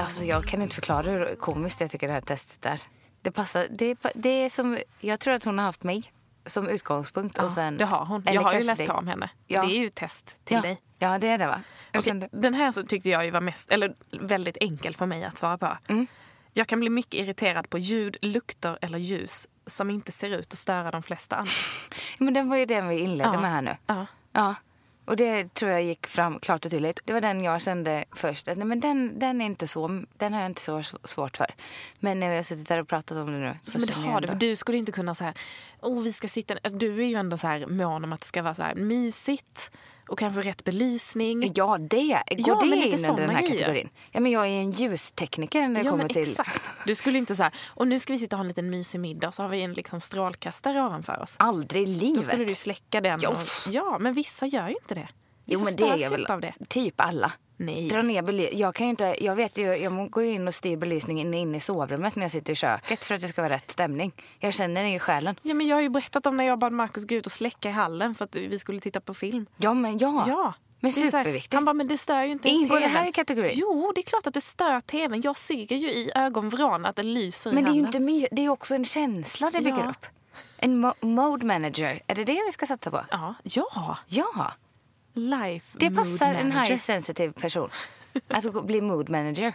[0.00, 2.80] alltså, jag kan inte förklara hur komiskt jag tycker det här testet är.
[3.22, 3.66] Det passar.
[3.70, 6.12] Det, det är som, jag tror att hon har haft mig
[6.46, 7.36] som utgångspunkt.
[7.38, 8.22] Ja, och sen, det har hon.
[8.26, 8.86] Jag har ju läst dig.
[8.86, 9.30] på om henne.
[9.46, 9.62] Ja.
[9.62, 10.62] Det är ju ett test till ja.
[10.62, 10.82] dig.
[10.98, 11.60] Ja, det är det va?
[12.02, 15.38] Kände, Den här så tyckte jag ju var mest, eller väldigt enkel för mig att
[15.38, 15.76] svara på.
[15.88, 16.06] Mm.
[16.52, 20.58] Jag kan bli mycket irriterad på ljud, lukter eller ljus som inte ser ut att
[20.58, 21.52] störa de flesta andra.
[22.18, 23.40] men den var ju den vi inledde Ja.
[23.40, 23.76] med här nu.
[23.86, 24.06] Ja.
[24.32, 24.54] Ja.
[25.10, 27.00] Och det tror jag gick fram klart och tydligt.
[27.04, 28.48] Det var den jag kände först.
[28.48, 31.36] Att, nej, men den, den, är inte så, den har jag inte så sv- svårt
[31.36, 31.54] för.
[32.00, 34.20] Men när vi har suttit där och pratat om det nu så Men det har
[34.20, 35.34] du, för du skulle inte kunna så här,
[35.80, 36.54] oh, vi ska sitta...
[36.54, 39.72] Du är ju ändå så här mån om att det ska vara så här mysigt
[40.10, 41.52] och kanske rätt belysning.
[41.54, 41.96] Ja, det.
[41.96, 43.58] Går Ja, det men in under den här grejer.
[43.58, 43.88] kategorin?
[44.12, 46.30] Ja, men jag är en ljustekniker när det Ja, kommer men till...
[46.30, 46.60] exakt.
[46.86, 49.00] Du skulle inte så här, och nu ska vi sitta och ha en liten mysig
[49.00, 51.34] middag så har vi en liksom strålkastare ovanför oss.
[51.38, 52.24] Aldrig i Då livet.
[52.24, 53.20] skulle du släcka den.
[53.22, 55.08] Ja, Och, ja, men vissa gör ju inte det.
[55.44, 56.26] Jo, Vissa men det är väl.
[56.26, 56.54] av det.
[56.68, 57.32] Typ alla.
[57.62, 57.88] Nej.
[57.88, 60.76] Dra ner bely- jag kan inte, jag vet ju, jag går ju in och styr
[60.76, 63.70] belysningen inne i sovrummet när jag sitter i köket för att det ska vara rätt
[63.70, 64.12] stämning.
[64.38, 65.36] Jag känner det i själen.
[65.42, 67.68] Ja, men jag har ju berättat om när jag bad Markus gå ut och släcka
[67.68, 69.46] i hallen för att vi skulle titta på film.
[69.56, 70.24] Ja, men ja.
[70.28, 70.54] Ja.
[70.80, 71.54] Men så här- superviktigt.
[71.54, 73.50] Han bara, men det stör ju inte ens Ingår det här i kategorin?
[73.54, 75.20] Jo, det är klart att det stör tvn.
[75.20, 78.02] Jag ser ju i ögonvrån att det lyser Men i det är ju handen.
[78.02, 79.90] inte my- det är också en känsla det bygger Ja.
[79.90, 80.06] upp.
[80.56, 83.04] En mo- mode manager, är det det vi ska satsa på?
[83.10, 83.98] Ja, ja.
[84.06, 84.52] Ja,
[85.12, 87.70] Life det passar en high sensitive person.
[88.28, 89.54] Att gå- bli mood manager.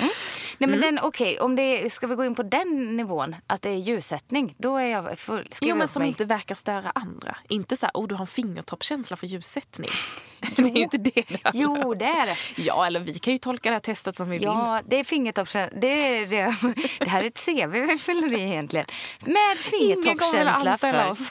[0.00, 0.10] Mm.
[0.58, 3.70] Nej men den, okej, om det ska vi gå in på den nivån, att det
[3.70, 5.48] är ljussättning, då är jag full.
[5.60, 6.08] Jo, men som mig.
[6.08, 7.36] inte verkar störa andra.
[7.48, 9.90] Inte så här, oh du har en fingertoppskänsla för ljussättning.
[10.56, 12.62] det är inte det det Jo, det är det.
[12.62, 14.44] Ja, eller vi kan ju tolka det här testet som vi vill.
[14.44, 15.78] Ja, det är fingertoppskänsla.
[15.80, 16.56] Det, är det.
[16.98, 18.86] det här är ett CV vi fyller i egentligen.
[19.20, 21.30] Med fingertoppskänsla för, oss.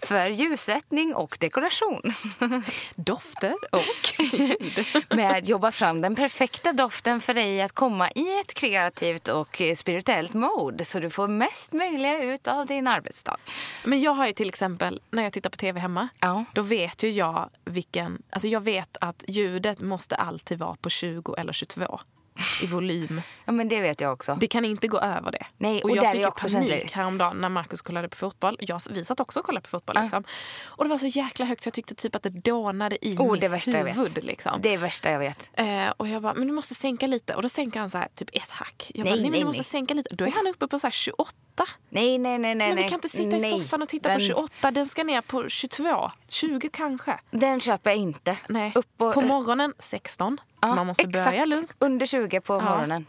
[0.00, 2.02] för ljussättning och dekoration.
[2.94, 4.86] Dofter och ljud.
[5.10, 9.62] Med att jobba fram den perfekta doften för dig att komma i ett kreativt och
[9.76, 13.36] spirituellt mode så du får mest möjliga ut av din arbetsdag.
[13.84, 16.44] Men jag har ju till exempel, när jag tittar på tv hemma, Ja.
[16.52, 18.22] då vet ju jag vilken...
[18.30, 22.00] Alltså jag vet att ljudet måste alltid vara på 20 eller 22
[22.62, 23.22] i volym.
[23.44, 24.36] Ja, men det vet jag också.
[24.40, 25.46] Det kan inte gå över det.
[25.58, 26.90] Nej, och jag fick jag ju också panik känslig.
[26.92, 28.56] häromdagen när Markus kollade på fotboll.
[28.60, 29.96] Jag, vi satt också och kollade på fotboll.
[29.96, 30.02] Ja.
[30.02, 30.24] Liksom.
[30.64, 33.32] Och det var så jäkla högt så jag tyckte typ att det dånade i Oh,
[33.32, 34.14] mitt det värsta jag huvud.
[34.14, 34.24] vet.
[34.24, 34.58] Liksom.
[34.62, 35.50] Det är värsta jag vet.
[35.52, 37.34] Eh, och jag bara, men du måste sänka lite.
[37.34, 38.90] Och då sänker han så här, typ ett hack.
[38.94, 39.64] Jag Nej, bara, nej, men nej, du måste nej.
[39.64, 40.14] sänka lite.
[40.14, 41.32] Då är han uppe på så här 28.
[41.88, 42.68] Nej, nej, nej, nej.
[42.68, 43.56] Men vi kan inte sitta nej.
[43.56, 44.70] i soffan och titta den, på 28.
[44.70, 46.10] Den ska ner på 22.
[46.28, 47.18] 20 kanske.
[47.30, 48.36] Den köper jag inte.
[48.48, 48.72] Nej.
[48.74, 50.40] Upp och, på morgonen 16.
[50.68, 51.24] Ja, Man måste exakt.
[51.26, 51.72] börja lugnt.
[51.78, 53.06] Under 20 på morgonen.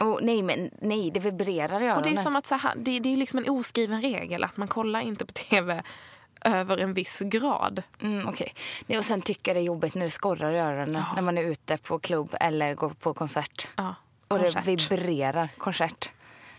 [0.00, 1.96] Oh, nej, men nej, det vibrerar i öronen.
[1.96, 4.56] Och det är som att så här, det, det är liksom en oskriven regel att
[4.56, 5.82] man kollar inte på tv
[6.44, 7.82] över en viss grad.
[8.00, 8.54] Mm, okej.
[8.86, 11.38] Nej, Och sen tycker jag det är jobbigt när det skorrar i öronen när man
[11.38, 13.68] är ute på klubb eller går på konsert.
[13.76, 13.94] Ja,
[14.28, 15.48] och det vibrerar.
[15.58, 16.12] Konsert.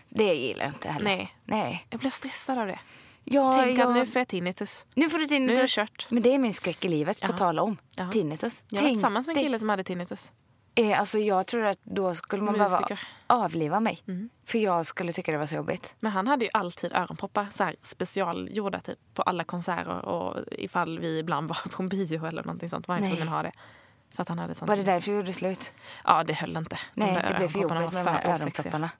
[0.08, 1.04] Det gillar jag inte heller.
[1.04, 1.36] Nej.
[1.44, 1.86] Nej.
[1.90, 2.78] Jag blir stressad av det.
[3.24, 3.88] Ja, Tänk jag...
[3.88, 4.84] att nu får jag tinnitus.
[4.94, 5.54] Nu får du tinnitus.
[5.56, 6.06] Nu är det kört.
[6.10, 7.36] Men det är min skräck i livet, på Ja.
[7.36, 7.76] tal om.
[7.96, 8.10] Ja.
[8.12, 8.64] Tinnitus.
[8.68, 10.32] Jag var Tänk tillsammans med en kille som hade tinnitus.
[10.74, 13.00] Eh, alltså jag tror att då skulle man behöva Musiker.
[13.26, 14.02] avliva mig.
[14.08, 14.30] Mm.
[14.46, 15.94] För jag skulle tycka det var så jobbigt.
[16.00, 20.98] Men han hade ju alltid öronproppar så här specialgjorda typ, på alla konserter och ifall
[20.98, 23.52] vi ibland var på en bio eller någonting sånt var han tvungen att ha det.
[24.14, 24.68] För att han hade sånt.
[24.68, 25.72] Var det därför du gjorde slut?
[26.04, 26.78] Ja, det höll inte.
[26.94, 28.90] Nej, det blev för jobbigt med de här öronpropparna.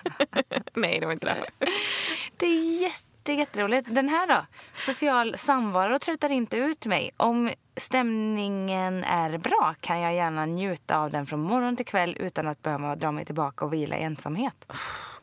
[0.74, 1.66] Nej, det var inte det.
[2.36, 3.94] Det är jätte, jätteroligt.
[3.94, 4.46] Den här då?
[4.76, 7.10] Social samvaro tröttar inte ut mig.
[7.16, 12.48] Om stämningen är bra kan jag gärna njuta av den från morgon till kväll utan
[12.48, 14.72] att behöva dra mig tillbaka och vila i ensamhet.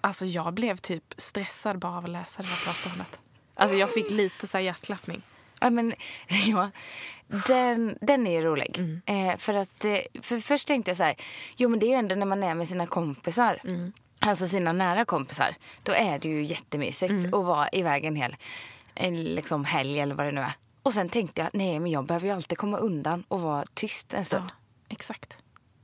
[0.01, 3.19] Alltså jag blev typ stressad bara av att läsa det här påståendet.
[3.55, 5.21] Alltså jag fick lite så här hjärtklappning.
[5.59, 5.93] Ja, men,
[6.47, 6.71] ja,
[7.47, 8.79] den, den är rolig.
[8.79, 9.01] Mm.
[9.05, 11.15] Eh, för att, eh, för först tänkte jag så här,
[11.57, 13.61] jo men det är ju ändå när man är med sina kompisar.
[13.63, 13.93] Mm.
[14.19, 15.55] Alltså sina nära kompisar.
[15.83, 17.25] Då är det ju jättemysigt Mm.
[17.33, 18.35] att vara iväg en hel
[18.95, 20.53] en liksom helg eller vad det nu är.
[20.83, 24.13] Och sen tänkte jag, nej men jag behöver ju alltid komma undan och vara tyst
[24.13, 24.49] en Ja, stund.
[24.89, 25.37] exakt.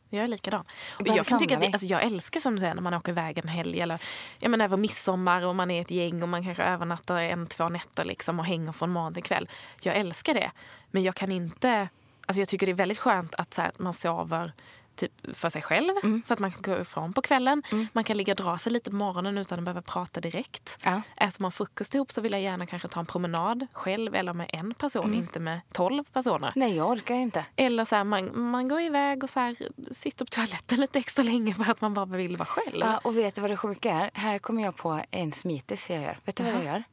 [0.10, 0.66] Jag är likadan.
[1.00, 3.12] Och jag, kan tycka att det, alltså jag älskar som du säger när man åker
[3.12, 4.02] iväg en helg eller
[4.40, 7.70] jag menar, över midsommar och man är ett gäng och man kanske övernattar en, två
[7.70, 9.50] nätter liksom och hänger från morgon till kväll.
[9.82, 10.52] Jag älskar det.
[10.92, 11.90] Men jag kan inte...
[12.26, 14.54] Alltså jag tycker det är väldigt skönt att, så här, att man sover
[15.02, 16.22] typ för sig själv Mm.
[16.26, 17.64] så att man kan gå ifrån på kvällen.
[17.94, 20.78] Man kan ligga och dra sig lite på morgonen utan att behöva prata direkt.
[20.86, 21.02] Ja.
[21.18, 24.50] Äter man frukost ihop så vill jag gärna kanske ta en promenad själv eller med
[24.54, 25.20] en person, Mm.
[25.20, 26.52] inte med tolv personer.
[26.56, 27.46] Nej, jag orkar inte.
[27.56, 29.56] Eller så här, man, man går iväg och så här,
[29.94, 32.78] sitter på toaletten lite extra länge för att man bara vill vara själv.
[32.80, 34.12] Ja, och vet du vad det sjuka är?
[34.14, 36.20] Här kommer jag på en smitis jag gör.
[36.26, 36.84] Vet du vad jag gör?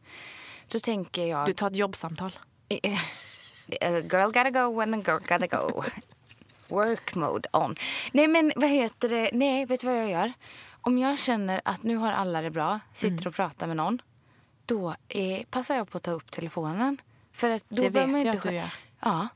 [0.68, 1.46] Då tänker jag...
[1.46, 2.38] Du tar ett jobbsamtal.
[2.70, 2.74] A
[4.10, 5.82] girl gotta go when a girl gotta go.
[6.68, 7.74] Work mode on.
[8.12, 9.30] Nej, men vad heter det?
[9.32, 10.32] Nej, vet du vad jag gör?
[10.80, 13.26] Om jag känner att nu har alla det bra, sitter Mm.
[13.26, 14.02] och pratar med någon,
[14.66, 17.00] då eh, passar jag på att ta upp telefonen.
[17.32, 18.74] För att då Det vet man jag inte att du gör.
[19.00, 19.28] Ja.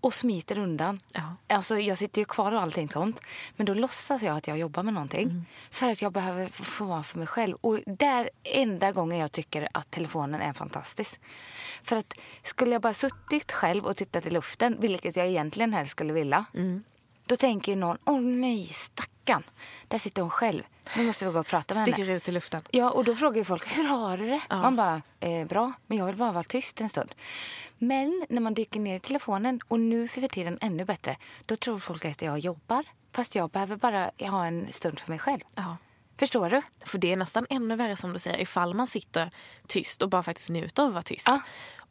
[0.00, 1.00] Och smiter undan.
[1.12, 1.36] Ja.
[1.46, 3.20] Alltså, jag sitter ju kvar och allting sånt.
[3.56, 5.22] Men då låtsas jag att jag jobbar med någonting.
[5.28, 5.44] Mm.
[5.70, 7.56] För att jag behöver få vara för mig själv.
[7.60, 11.20] Och där enda gången jag tycker att telefonen är fantastisk.
[11.82, 15.90] För att skulle jag bara suttit själv och tittat i luften, vilket jag egentligen helst
[15.92, 16.44] skulle vilja.
[16.54, 16.84] Mm.
[17.26, 19.42] Då tänker ju någon, åh nej, stackarn.
[19.88, 20.62] Där sitter hon själv.
[20.96, 21.92] Nu måste vi gå och prata med henne.
[21.92, 22.62] Sticker ut i luften.
[22.70, 24.40] Ja, och då frågar folk, hur har du det?
[24.48, 24.62] Ja.
[24.62, 27.14] Man bara, eh, bra, men jag vill bara vara tyst en stund.
[27.78, 31.78] Men när man dyker ner i telefonen, och nu för tiden ännu bättre, då tror
[31.78, 32.84] folk att jag jobbar.
[33.12, 35.40] Fast jag behöver bara ha en stund för mig själv.
[35.54, 35.76] Ja.
[36.18, 36.62] Förstår du?
[36.84, 39.30] För det är nästan ännu värre som du säger ifall man sitter
[39.66, 41.28] tyst och bara faktiskt njuter av att vara tyst.
[41.28, 41.40] Ja.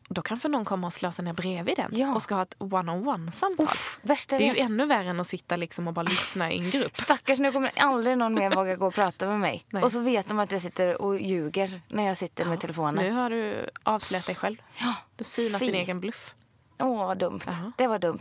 [0.10, 2.16] Då kanske någon kommer och slår sig ner bredvid den Ja.
[2.16, 3.66] och ska ha ett one-on-one-samtal.
[3.66, 6.58] Uff, värsta det är ju ännu värre än att sitta liksom och bara lyssna i
[6.60, 6.98] en grupp.
[6.98, 9.66] Stackars, nu kommer aldrig någon mer våga gå och prata med mig.
[9.70, 9.84] Nej.
[9.84, 13.04] Och så vet de att jag sitter och ljuger när jag sitter med telefonen.
[13.06, 14.58] Nu har du avslöjat dig själv.
[14.78, 15.66] Ja, Du synat fy.
[15.66, 16.36] din egen bluff.
[16.80, 17.42] Åh, vad dumt.
[17.46, 17.72] Ja.
[17.78, 18.20] Det var dumt.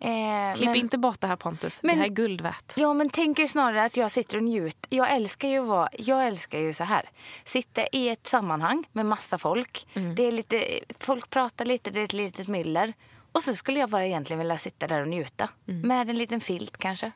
[0.00, 1.82] Eh, Klipp men- inte bort det här Pontus.
[1.82, 2.72] Men- det här är guld värt.
[2.76, 4.96] Ja, men tänk er snarare att jag sitter och njuter.
[4.96, 7.08] Jag älskar ju, vara, jag älskar ju så här.
[7.44, 9.86] Sitta i ett sammanhang med massa folk.
[9.94, 10.14] Mm.
[10.14, 12.92] Det är lite, folk pratar lite, det är ett litet myller.
[13.32, 15.48] Och så skulle jag bara egentligen vilja sitta där och njuta.
[15.68, 15.88] Mm.
[15.88, 17.12] Med en liten filt kanske.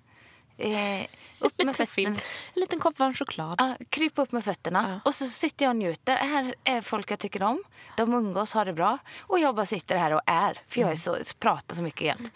[0.58, 1.06] Eh,
[1.38, 2.08] upp med fötterna.
[2.54, 3.54] En liten kopp varm choklad.
[3.58, 5.00] Ja, kryp upp med fötterna.
[5.04, 5.10] Ja.
[5.10, 6.16] Och så sitter jag och njuter.
[6.16, 7.62] Här är folk jag tycker om.
[7.96, 8.98] De umgås, har det bra.
[9.20, 10.58] Och jag bara sitter här och är.
[10.68, 12.32] För jag är så, pratar så mycket jämt.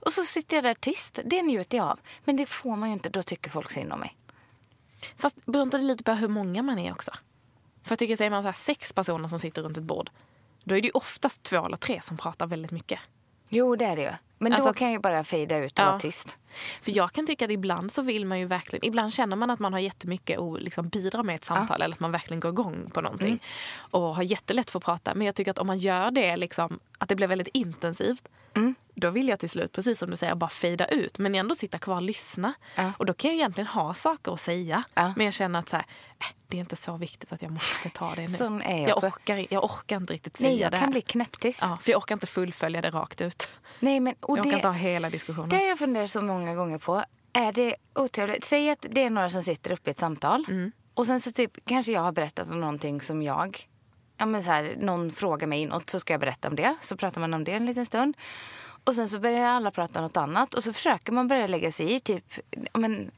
[0.00, 1.18] Och så sitter jag där tyst.
[1.24, 2.00] Det njuter jag av.
[2.24, 3.08] Men det får man ju inte.
[3.10, 4.16] Då tycker folk synd om mig.
[5.16, 7.10] Fast det lite på hur många man är också?
[7.82, 10.10] För jag tycker, säger man så här, sex personer som sitter runt ett bord,
[10.64, 13.00] då är det ju oftast två eller tre som pratar väldigt mycket.
[13.48, 14.10] Jo, det är det ju.
[14.38, 15.86] Men Alltså- då kan jag ju bara fejda ut och Ja.
[15.90, 16.38] vara tyst.
[16.82, 19.58] För jag kan tycka att ibland så vill man ju verkligen, ibland känner man att
[19.60, 22.90] man har jättemycket att liksom bidra med ett samtal eller att man verkligen går igång
[22.94, 23.28] på någonting.
[23.28, 23.38] Mm.
[23.90, 25.14] Och har jättelätt för att prata.
[25.14, 28.74] Men jag tycker att om man gör det, liksom, att det blir väldigt intensivt, Mm.
[29.00, 31.18] Då vill jag till slut, precis som du säger, bara fejda ut.
[31.18, 32.54] Men ändå sitta kvar och lyssna.
[32.74, 32.92] Ja.
[32.96, 34.84] Och då kan jag egentligen ha saker att säga.
[34.94, 35.12] Ja.
[35.16, 35.86] Men jag känner att så här,
[36.18, 38.28] äh, det är inte så viktigt att jag måste ta det nu.
[38.28, 40.92] Sån är jag jag, orkar, jag orkar inte riktigt säga Nej, jag det kan här.
[40.92, 41.58] bli knäpptyst.
[41.62, 43.48] Ja, för jag orkar inte fullfölja det rakt ut.
[43.80, 45.48] Nej, men, och Jag orkar det, inte ha hela diskussionen.
[45.48, 47.04] det har jag funderat så många gånger på.
[47.32, 48.44] Är det otrevligt?
[48.44, 50.44] Säg att det är några som sitter uppe i ett samtal.
[50.48, 50.72] Mm.
[50.94, 53.66] Och sen så typ, kanske jag har berättat om någonting som jag...
[54.16, 56.76] Ja, men så här, någon frågar mig inåt så ska jag berätta om det.
[56.80, 58.16] Så pratar man om det en liten stund.
[58.84, 60.54] Och sen så börjar alla prata om något annat.
[60.54, 62.00] Och så försöker man börja lägga sig i.
[62.00, 62.38] Typ,
[62.72, 63.10] men,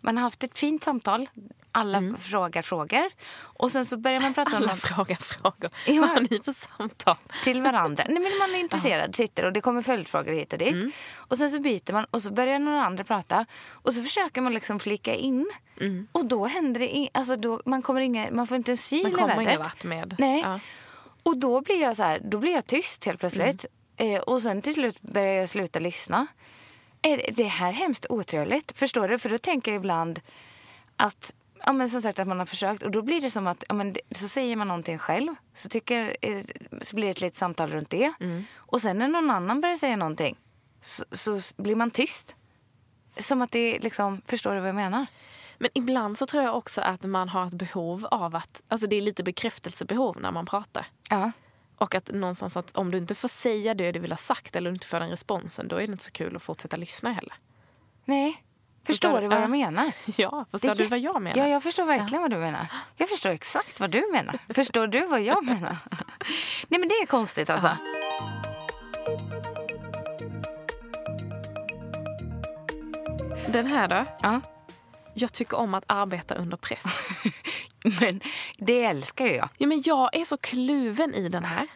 [0.00, 1.28] man har haft ett fint samtal.
[1.72, 3.04] Alla frågar frågor.
[3.36, 4.68] Och sen så börjar man prata om Mm.
[4.68, 5.70] Alla frågar frågor.
[5.86, 6.00] Ja.
[6.00, 7.16] Vad har ni för samtal?
[7.44, 8.04] till varandra.
[8.08, 10.72] Nej, men man är intresserad, sitter och det kommer följdfrågor hit och dit.
[10.72, 10.92] Mm.
[11.14, 13.46] Och sen så byter man och så börjar någon andra prata.
[13.70, 15.50] Och så försöker man liksom flika in.
[16.12, 19.02] Och då händer det i, alltså då, man, kommer inga, man får inte en syl
[19.02, 19.46] Man i kommer vädret.
[19.48, 20.14] ingen vart med.
[20.18, 20.40] Nej.
[20.40, 20.60] Ja.
[21.22, 23.66] Och då blir jag så här, då blir jag tyst helt plötsligt.
[23.96, 26.26] Eh, och sen till slut börjar jag sluta lyssna.
[27.02, 28.78] Är det- det här hemskt otrevligt?
[28.78, 29.18] Förstår du?
[29.18, 30.20] För då tänker jag ibland
[30.96, 31.34] att
[31.66, 33.74] Ja, men som sagt att man har försökt och då blir det som att ja,
[33.74, 36.42] men så säger man någonting själv så, tycker, eh,
[36.82, 38.12] så blir det ett litet samtal runt det.
[38.20, 38.44] Mm.
[38.54, 40.36] Och sen när någon annan börjar säga någonting
[40.80, 42.36] så, så blir man tyst.
[43.20, 45.06] Som att det liksom, förstår du vad jag menar?
[45.58, 48.96] Men ibland så tror jag också att man har ett behov av att, alltså det
[48.96, 50.86] är lite bekräftelsebehov när man pratar.
[51.10, 51.32] Ja.
[51.78, 54.70] Och att någonstans att om du inte får säga det du vill ha sagt eller
[54.70, 57.34] inte får den responsen, då är det inte så kul att fortsätta lyssna heller.
[58.04, 58.44] Nej.
[58.86, 59.28] Förstår Förstår du?
[59.28, 59.42] vad Ja.
[59.42, 59.92] jag menar?
[60.16, 61.38] Ja, förstår du vad jag menar?
[61.38, 62.66] Ja, jag förstår verkligen vad du menar.
[62.96, 64.38] Jag förstår exakt vad du menar.
[64.54, 65.76] Förstår du vad jag menar?
[66.68, 67.70] Nej, men det är konstigt alltså.
[73.48, 74.04] Den här då?
[74.22, 74.40] Ja.
[75.14, 76.84] Jag tycker om att arbeta under press.
[78.00, 78.20] Men
[78.58, 79.48] det älskar jag.
[79.58, 81.66] Ja, men jag är så kluven i den här.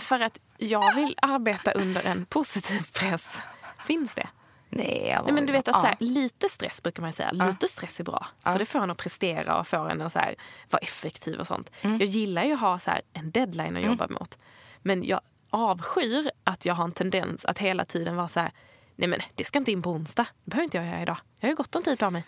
[0.00, 3.38] För att jag vill arbeta under en positiv press.
[3.86, 4.28] Finns det?
[4.68, 5.80] Nej, Nej, men du vet att ja.
[5.80, 7.30] så här, lite stress brukar man säga.
[7.30, 8.26] Lite stress är bra.
[8.42, 10.34] För det får en att prestera och får en att så här,
[10.70, 11.70] vara effektiv och sånt.
[11.80, 11.98] Mm.
[11.98, 14.38] Jag gillar ju att ha så här, en deadline att jobba mot.
[14.82, 15.20] Men jag
[15.50, 18.50] avskyr att jag har en tendens att hela tiden vara så här,
[18.96, 20.26] nej men det ska inte in på onsdag.
[20.44, 21.18] Det behöver inte jag göra idag.
[21.38, 22.24] Jag har ju gott om tid på mig.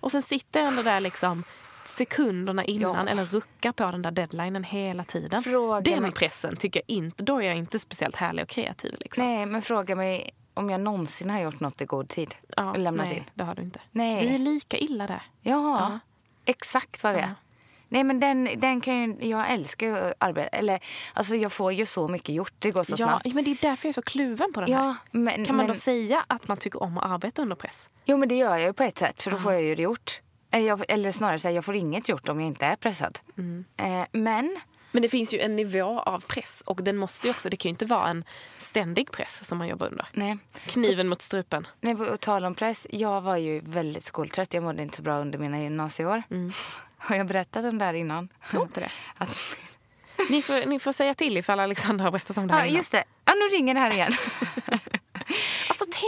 [0.00, 1.44] Och sen sitter jag ändå där liksom
[1.84, 3.12] sekunderna innan Ja.
[3.12, 5.42] eller ruckar på den där deadlinen hela tiden.
[5.42, 8.94] Fråga den mig- pressen tycker jag inte, då är jag inte speciellt härlig och kreativ.
[9.00, 9.24] Liksom.
[9.26, 12.34] Nej, men fråga mig om jag någonsin har gjort något i god tid.
[12.56, 13.24] Ja, lämnat nej, in.
[13.34, 13.80] det har du inte.
[13.90, 14.26] Nej.
[14.28, 15.22] Vi är lika illa där.
[15.40, 15.98] Ja,
[16.44, 17.22] exakt vad vi är.
[17.24, 17.34] Ja.
[17.88, 20.80] Nej men den, den kan ju, jag älskar ju att arbeta, eller
[21.14, 23.34] alltså jag får ju så mycket gjort, det går så Ja, snabbt.
[23.34, 24.94] men det är därför jag är så kluven på den Ja, här.
[25.10, 27.90] men, Kan man men, då säga att man tycker om att arbeta under press?
[28.04, 29.82] Jo men det gör jag ju på ett sätt för då får jag ju det
[29.82, 30.20] gjort.
[30.52, 33.18] Eller, jag, eller snarare jag får inget gjort om jag inte är pressad.
[33.38, 33.64] Mm.
[33.76, 34.60] Eh, men
[34.92, 37.68] Men det finns ju en nivå av press och den måste ju också, det kan
[37.68, 38.24] ju inte vara en
[38.58, 40.06] ständig press som man jobbar under.
[40.12, 41.66] nej, Kniven mot strupen.
[41.80, 44.54] nej på tal om press, jag var ju väldigt skoltrött.
[44.54, 46.22] Jag mådde inte så bra under mina gymnasieår.
[46.96, 48.28] Har jag berättat om det här innan?
[48.50, 48.90] Tror inte det.
[49.18, 49.38] Att,
[50.30, 52.76] Ni får, ni får säga till ifall Alexander har berättat om det här ja innan.
[52.76, 54.12] just det, ja, nu ringer det här igen.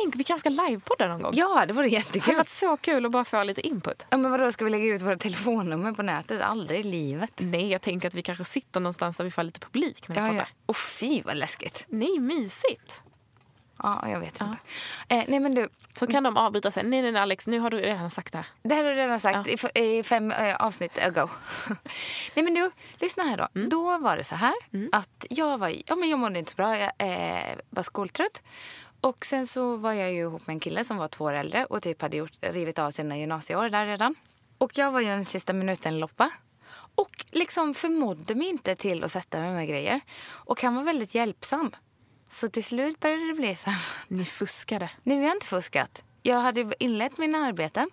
[0.03, 1.33] Tänk, vi kanske ska livepodda någon gång.
[1.35, 2.37] ja det vore Det hade jättekul.
[2.37, 4.07] varit så kul att bara få lite input.
[4.11, 6.43] Ja, men vadå, ska vi lägga ut våra telefonnummer på nätet?
[6.43, 7.33] Aldrig i livet.
[7.37, 10.21] Nej, jag tänker att vi kanske sitter någonstans där vi får lite publik när vi
[10.21, 10.33] Ja, ja.
[10.33, 10.49] poddar.
[10.67, 11.85] Och fy vad läskigt.
[11.89, 13.01] Nej, mysigt.
[13.83, 14.57] Ja, jag vet inte.
[15.09, 16.83] Eh, nej men du, Så kan de avbryta sig.
[16.85, 18.47] Nej, nej, nej, Alex, nu har du redan sagt det här.
[18.63, 21.29] det har du redan sagt i, f- i fem eh, avsnitt ago.
[22.35, 23.49] nej men du, lyssna här då.
[23.69, 24.55] Då var det så här
[24.93, 28.43] att jag var, ja men jag mådde inte så bra, jag eh, var skoltrött.
[29.05, 31.65] Och sen så var jag ju ihop med en kille som var två år äldre
[31.65, 34.15] och typ hade gjort, rivit av sina gymnasieår där redan.
[34.59, 36.31] Och jag var ju en sista minuten-loppa.
[36.95, 40.01] Och liksom förmådde mig inte till att sätta mig med grejer.
[40.27, 41.71] Och han var väldigt hjälpsam.
[42.29, 43.83] Så till slut började det bli så här.
[44.09, 44.91] Ni fuskade.
[45.03, 46.03] Nej, vi har inte fuskat.
[46.23, 47.91] Jag hade inlett mina arbeten.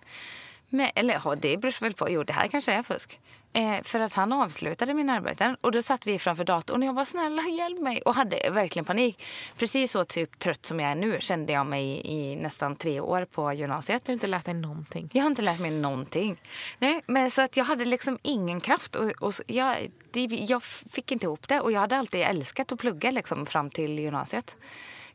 [0.72, 2.10] Med, eller ja, det beror väl på.
[2.10, 3.20] Jo, det här kanske är fusk.
[3.52, 6.92] Eh, för att han avslutade mina arbeten och då satt vi framför datorn och jag
[6.92, 9.22] var snälla hjälp mig och hade verkligen panik.
[9.56, 13.24] Precis så typ trött som jag är nu kände jag mig i nästan tre år
[13.24, 14.04] på gymnasiet.
[14.04, 15.10] Du har inte lärt dig någonting.
[15.12, 16.40] Jag har inte lärt mig någonting.
[16.78, 18.96] Nej, men så att jag hade liksom ingen kraft.
[18.96, 19.76] Och, och jag,
[20.10, 21.60] det, jag fick inte ihop det.
[21.60, 24.56] Och jag hade alltid älskat att plugga liksom fram till gymnasiet.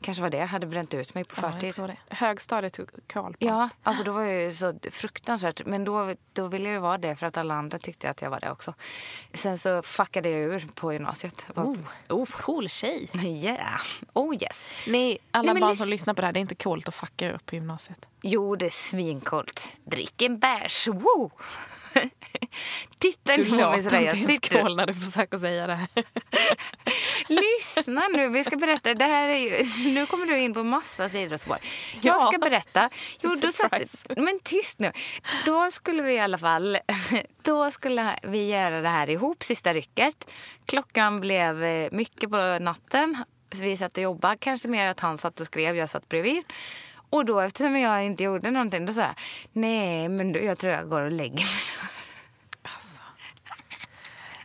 [0.01, 1.73] Kanske var det jag hade bränt ut mig på Ja, förtid.
[1.77, 1.97] det.
[2.15, 3.45] Högstadiet tog koll på.
[3.45, 5.65] Ja, alltså då var jag ju så fruktansvärt.
[5.65, 8.29] Men då, då ville jag ju vara det för att alla andra tyckte att jag
[8.29, 8.73] var det också.
[9.33, 11.45] Sen så fuckade jag ur på gymnasiet.
[11.55, 11.75] Oh,
[12.09, 13.09] oh, cool tjej.
[13.23, 13.81] Yeah,
[14.13, 14.69] oh yes.
[14.87, 17.31] Nej, alla Nej, barn som lyssnar på det här, det är inte coolt att fucka
[17.33, 18.07] upp på gymnasiet.
[18.21, 19.77] Jo, det är svinkollt.
[19.83, 21.31] Drick en bärs, woo!
[22.99, 24.01] Titta inte på mig sådär.
[24.01, 25.87] Jag sitter cool när du försöker säga det här.
[27.27, 28.93] Lyssna nu, vi ska berätta.
[28.93, 31.57] Det här är ju, nu kommer du in på massa sidospår.
[32.01, 32.27] Jag Ja.
[32.31, 32.89] ska berätta.
[33.21, 33.81] Jo, då satt,
[34.17, 34.91] men tyst nu.
[35.45, 36.77] Då skulle vi i alla fall
[37.41, 40.27] då skulle vi göra det här ihop, sista rycket.
[40.65, 43.23] Klockan blev eh, mycket på natten.
[43.51, 44.37] Så vi satt och jobbade.
[44.39, 46.43] Kanske mer att han satt och skrev, jag satt bredvid.
[47.09, 49.15] Och då eftersom jag inte gjorde någonting, då sa jag
[49.51, 51.45] nej, men jag tror jag går och lägger mig.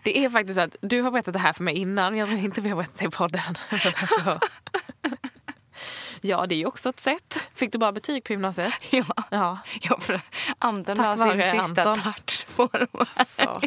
[0.04, 2.40] Det är faktiskt så att du har berättat det här för mig innan, jag tror
[2.40, 3.54] inte vi har berättat det i podden.
[6.20, 7.48] ja, det är ju också ett sätt.
[7.54, 8.72] Fick du bara betyg på gymnasiet?
[8.90, 9.04] Ja.
[9.30, 9.58] Ja.
[9.80, 10.20] Ja, för
[10.58, 12.12] Anton Tack har sin sista Anton.
[12.12, 13.06] touch på dem.
[13.14, 13.60] Alltså.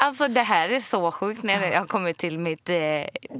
[0.00, 2.68] Alltså det här är så sjukt när det har kommit till mitt...
[2.68, 2.74] Eh,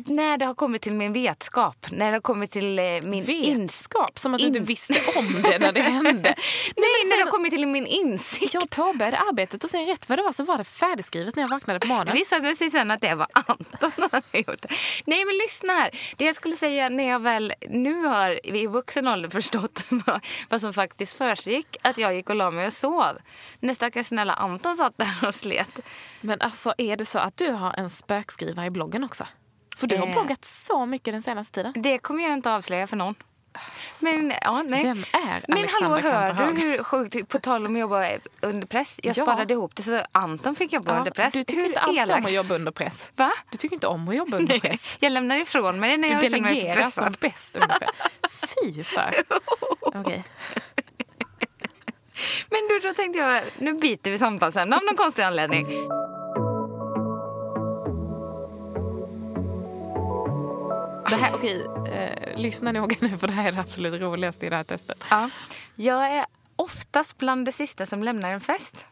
[0.06, 1.86] när det har kommit till min vetskap.
[1.90, 3.24] När det har kommit till eh, min.
[3.24, 6.10] Vetskap, som att du inte visste om det när det hände.
[6.76, 8.54] Nej, när det har kommit till min insikt.
[8.54, 11.50] Jag påbörjade arbetet och sen rätt vad det var så var det färdigskrivet när jag
[11.50, 12.14] vaknade på Det morgonen.
[12.14, 14.68] visade sig sen att det var Anton som hade gjort det.
[15.06, 15.90] Nej men lyssna här.
[16.16, 20.60] Det jag skulle säga när jag väl nu har i vuxen ålder förstått vad, vad
[20.60, 21.76] som faktiskt försiggick.
[21.82, 23.18] Att jag gick och la mig och sov.
[23.60, 25.78] När stackars snälla Anton satt där och slet.
[26.20, 29.26] Men alltså är det så att du har en spökskrivare i bloggen också?
[29.76, 30.12] För du har Eh.
[30.12, 31.72] bloggat så mycket den senaste tiden.
[31.82, 33.14] Det kommer jag inte avslöja för någon.
[34.00, 34.82] Men, ja, nej.
[34.82, 38.08] Vem är Men hallå, hör du hur sjukt, på tal om att jobba
[38.42, 39.00] under press.
[39.02, 39.24] Jag Ja.
[39.24, 41.32] sparade ihop det så Anton fick jobba Ja, under press.
[41.34, 43.10] du tycker hur inte alls om att jobba under press.
[43.16, 43.30] Va?
[43.50, 44.96] Du tycker inte om att jobba under Nej, press.
[45.00, 47.16] jag lämnar ifrån mig det när Du jag känner mig delegerar som pressad.
[47.20, 47.90] bäst under press.
[48.64, 49.14] Fy för.
[49.80, 50.24] Okej.
[52.50, 55.66] Men du, då tänkte jag, nu byter vi samtalsämne av någon konstig anledning.
[61.10, 64.48] Det här, okej, eh, lyssna noga nu för det här är det absolut roligaste i
[64.48, 65.04] det här testet.
[65.10, 65.30] Ja.
[65.74, 68.86] Jag är oftast bland det sista som lämnar en fest.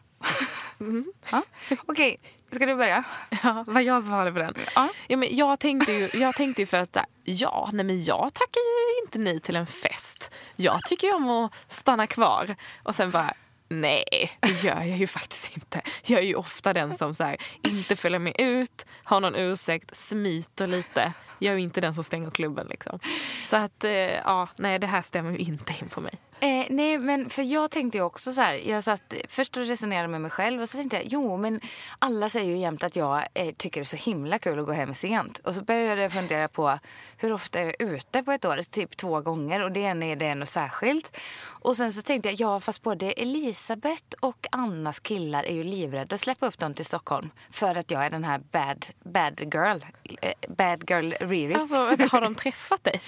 [1.31, 1.43] Ja.
[1.85, 2.19] Okej,
[2.51, 3.03] ska du börja?
[3.43, 4.55] Ja, vad jag svarade på den.
[4.75, 4.89] Ja.
[5.07, 8.59] Ja, men jag, tänkte ju, jag tänkte ju för att ja, nej, men jag tackar
[8.59, 10.31] ju inte nej till en fest.
[10.55, 12.55] Jag tycker ju om att stanna kvar.
[12.83, 13.33] Och sen bara,
[13.69, 15.81] nej, det gör jag ju faktiskt inte.
[16.03, 19.97] Jag är ju ofta den som så här, inte följer med ut, har någon ursäkt,
[19.97, 21.13] smiter lite.
[21.39, 22.67] Jag är inte den som stänger klubben.
[22.67, 22.99] Liksom.
[23.43, 26.13] Så att, eh, ja, nej, det här stämmer inte in på mig.
[26.39, 28.53] Eh, nej, men för jag tänkte också så här.
[28.53, 31.61] Jag satt först och resonerade med mig själv och så tänkte jag, jo men
[31.99, 34.71] alla säger ju jämt att jag eh, tycker det är så himla kul att gå
[34.71, 35.39] hem sent.
[35.43, 36.79] Och så började jag fundera på
[37.17, 40.15] hur ofta jag är ute på ett år, typ två gånger och det ena är
[40.15, 41.17] det något särskilt.
[41.45, 46.15] Och sen så tänkte jag, ja fast både Elisabeth och Annas killar är ju livrädda
[46.15, 47.29] att släppa upp dem till Stockholm.
[47.51, 49.79] För att jag är den här bad, bad girl,
[50.21, 51.53] eh, bad girl Riri.
[51.53, 51.75] Alltså,
[52.11, 53.01] har de träffat dig?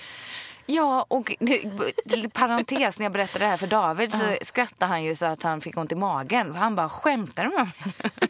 [0.72, 1.36] Ja, och
[2.34, 5.61] parentes, när jag berättade det här för David så skrattade han ju så att han
[5.61, 6.55] fick ont i magen.
[6.55, 7.93] Han bara, skämtar du med mig?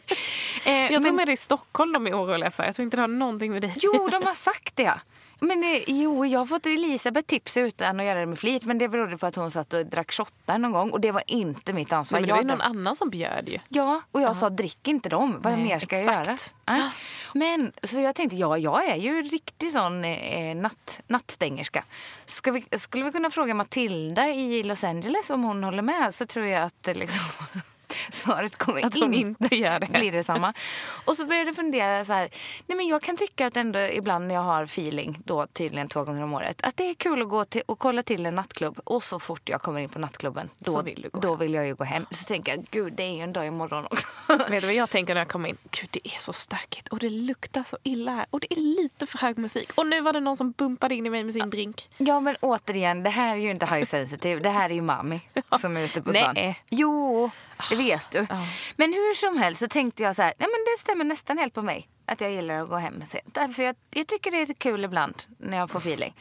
[0.66, 2.64] Eh, Jag tror men- med det är Stockholm de är oroliga för.
[2.64, 4.92] Jag tror inte det har någonting med dig Jo, de har sagt det.
[5.40, 8.64] Men eh, jo, jag har fått Elisabeth tips utan att göra det med flit.
[8.64, 10.90] Men det berodde på att hon satt och drack shottar någon gång.
[10.90, 12.20] Och det var inte mitt ansvar.
[12.20, 13.58] Nej, men det var ju Jag någon annan som bjöd ju.
[13.68, 15.36] Ja, och jag sa drick inte dem.
[15.40, 16.20] Vad Nej, mer ska jag göra?
[16.32, 16.54] exakt.
[16.64, 16.90] Ja.
[17.34, 21.84] Men så jag tänkte, ja, jag är ju riktig sån eh, natt, nattstängerska.
[22.24, 26.14] Ska vi, skulle vi kunna fråga Matilda i Los Angeles om hon håller med?
[26.14, 27.24] Så tror jag att eh, liksom,
[28.10, 29.86] svaret kommer Att hon inte inte gör det.
[29.86, 30.54] blir detsamma.
[31.04, 32.28] Och så började jag fundera så här,
[32.66, 36.04] nej men jag kan tycka att ändå ibland när jag har feeling, då tydligen två
[36.04, 38.80] gånger om året, att det är kul att gå till, och kolla till en nattklubb.
[38.84, 41.84] Och så fort jag kommer in på nattklubben, då, vill då vill jag ju gå
[41.84, 42.06] hem.
[42.10, 44.06] Så tänker jag, gud det är ju en dag imorgon också.
[44.28, 45.56] Vet du vad jag tänker när jag kommer in?
[45.70, 48.26] Gud, det är så stökigt och det luktar så illa här.
[48.30, 49.72] Och det är lite för hög musik.
[49.74, 51.88] Och nu var det någon som bumpade in i mig med sin drink.
[51.98, 54.40] Ja men återigen, det här är ju inte high sensitive.
[54.40, 55.20] Det här är ju mami
[55.60, 56.34] som är ute på stan.
[56.34, 56.62] Nej.
[56.70, 57.30] Jo,
[57.68, 58.26] det vet du.
[58.76, 61.54] Men hur som helst så tänkte jag så här, nej men det stämmer nästan helt
[61.54, 61.88] på mig.
[62.06, 63.34] Att jag gillar att gå hem sent.
[63.34, 66.14] Därför jag, jag tycker det är kul ibland när jag får feeling.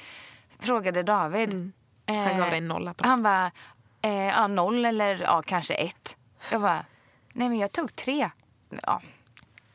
[0.59, 1.71] Frågade David.
[2.05, 3.09] Han gav dig en nolla på det.
[3.09, 3.51] Han var
[4.01, 6.17] eh, ja, noll eller ja, kanske ett.
[6.51, 6.85] Jag bara,
[7.33, 8.29] nej men jag tog tre.
[8.81, 9.01] Ja,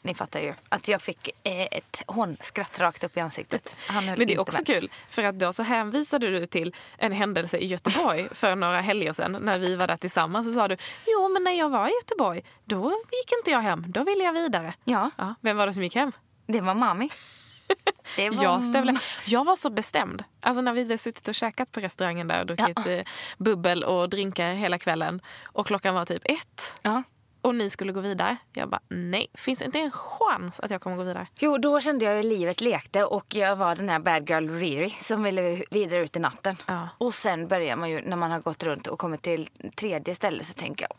[0.05, 0.55] ni fattar ju.
[0.69, 3.79] Att jag fick eh, ett hånskratt rakt upp i ansiktet.
[4.05, 4.67] Men det är också med.
[4.67, 9.13] kul, för att då så hänvisade du till en händelse i Göteborg för några helger
[9.13, 10.47] sedan när vi var där tillsammans.
[10.47, 10.77] Så sa du,
[11.07, 14.33] jo men när jag var i Göteborg, då gick inte jag hem, då ville jag
[14.33, 14.75] vidare.
[14.85, 16.13] Ja, Ja, vem var det som gick hem?
[16.47, 17.11] det var mami.
[18.17, 18.45] Det var...
[18.45, 20.25] Jag, jag var så bestämd.
[20.41, 23.01] Alltså när vi hade suttit och käkat på restaurangen där och druckit eh,
[23.39, 27.03] bubbel och drinkar hela kvällen och klockan var typ ett Ja.
[27.45, 28.37] Och ni skulle gå vidare.
[28.53, 31.27] Jag bara, nej, finns inte en chans att jag kommer gå vidare.
[31.39, 34.91] Jo, då kände jag att livet lekte och jag var den här bad girl Riri
[34.91, 36.57] som ville vidare ut i natten.
[36.67, 36.89] Ja.
[36.99, 40.45] Och sen börjar man ju, när man har gått runt och kommit till tredje ställe
[40.45, 40.97] så tänker jag,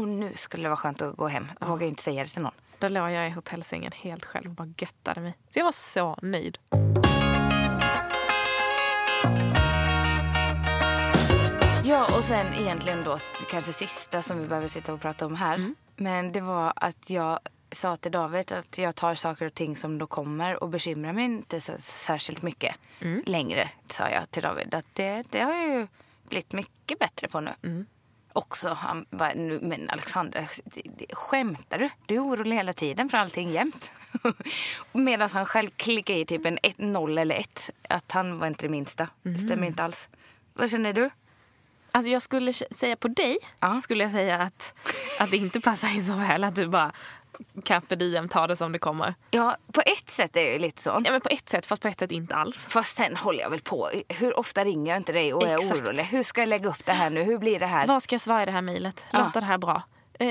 [0.00, 1.48] åh nu skulle det vara skönt att gå hem.
[1.60, 2.54] Jag vågar inte säga det till någon.
[2.78, 5.34] Då låg jag i hotellsängen helt själv och bara göttade mig.
[5.50, 6.58] Så jag var så nöjd.
[12.08, 13.18] Ja, och sen egentligen då
[13.50, 15.54] kanske sista som vi behöver sitta och prata om här.
[15.54, 15.74] Mm.
[15.96, 17.38] Men det var att jag
[17.72, 21.24] sa till David att jag tar saker och ting som då kommer och bekymrar mig
[21.24, 23.22] inte så särskilt mycket Mm.
[23.26, 24.74] längre, sa jag till David.
[24.74, 25.86] Att det, det har jag ju
[26.28, 27.54] blivit mycket bättre på nu.
[27.62, 27.86] Mm.
[28.32, 30.44] Också, han bara, men Alexandra,
[31.12, 31.90] skämtar du?
[32.06, 33.92] Du är orolig hela tiden för allting jämt.
[34.92, 37.70] Medan han själv klickade i typ en ett, noll eller ett.
[37.88, 39.08] Att han var inte det minsta.
[39.24, 39.38] Mm.
[39.38, 40.08] stämmer inte alls.
[40.54, 41.10] Vad känner du?
[41.94, 43.78] Alltså jag skulle säga på dig, Ja.
[43.78, 44.74] skulle jag säga att,
[45.20, 46.92] att det inte passar in så väl att du bara
[47.64, 49.14] carpe diem, ta det som det kommer.
[49.30, 51.02] Ja, på ett sätt är jag lite sån.
[51.06, 52.56] Ja men på ett sätt, fast på ett sätt inte alls.
[52.68, 53.90] Fast sen håller jag väl på.
[54.08, 55.80] Hur ofta ringer jag inte dig och är Exakt.
[55.82, 56.02] orolig?
[56.02, 57.22] Hur ska jag lägga upp det här nu?
[57.22, 57.86] Hur blir det här?
[57.86, 59.04] Vad ska jag svara i det här mejlet?
[59.10, 59.18] Ja.
[59.18, 59.82] Låter det här bra?
[60.18, 60.26] Eh,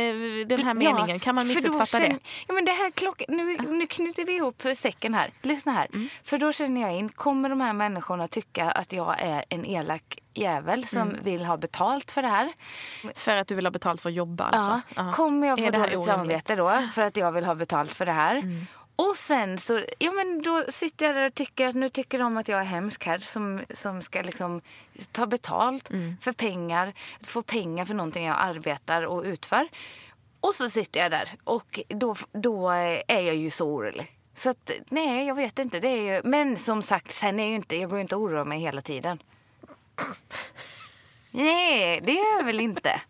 [0.48, 2.20] den här Ja, meningen, kan man missuppfatta känner- det?
[2.48, 3.22] Ja, men det här klock...
[3.28, 5.32] nu, nu knyter vi ihop säcken här.
[5.42, 5.88] Lyssna här.
[5.94, 6.10] Mm.
[6.24, 10.18] För då känner jag in, kommer de här människorna tycka att jag är en elak
[10.34, 11.24] jävel som Mm.
[11.24, 12.54] vill ha betalt för det här?
[13.16, 14.58] För att du vill ha betalt för att jobba Ja.
[14.60, 14.94] alltså?
[14.96, 15.12] Ja.
[15.12, 18.36] Kommer jag få dåligt samvete då för att jag vill ha betalt för det här?
[18.36, 18.66] Mm.
[18.96, 22.38] Och sen så, ja men då sitter jag där och tycker att nu tycker de
[22.38, 24.62] att jag är hemsk här som, som ska liksom
[25.12, 26.18] ta betalt Mm.
[26.22, 29.68] för pengar, få pengar för någonting jag arbetar och utför.
[30.40, 32.70] Och så sitter jag där och då, då
[33.08, 34.18] är jag ju så orolig.
[34.36, 35.80] Så att, nej, jag vet inte.
[35.80, 38.22] Det är ju, men som sagt, sen är ju inte, jag går ju inte och
[38.22, 39.20] oroar mig hela tiden.
[41.32, 43.02] Nej, det gör jag väl inte.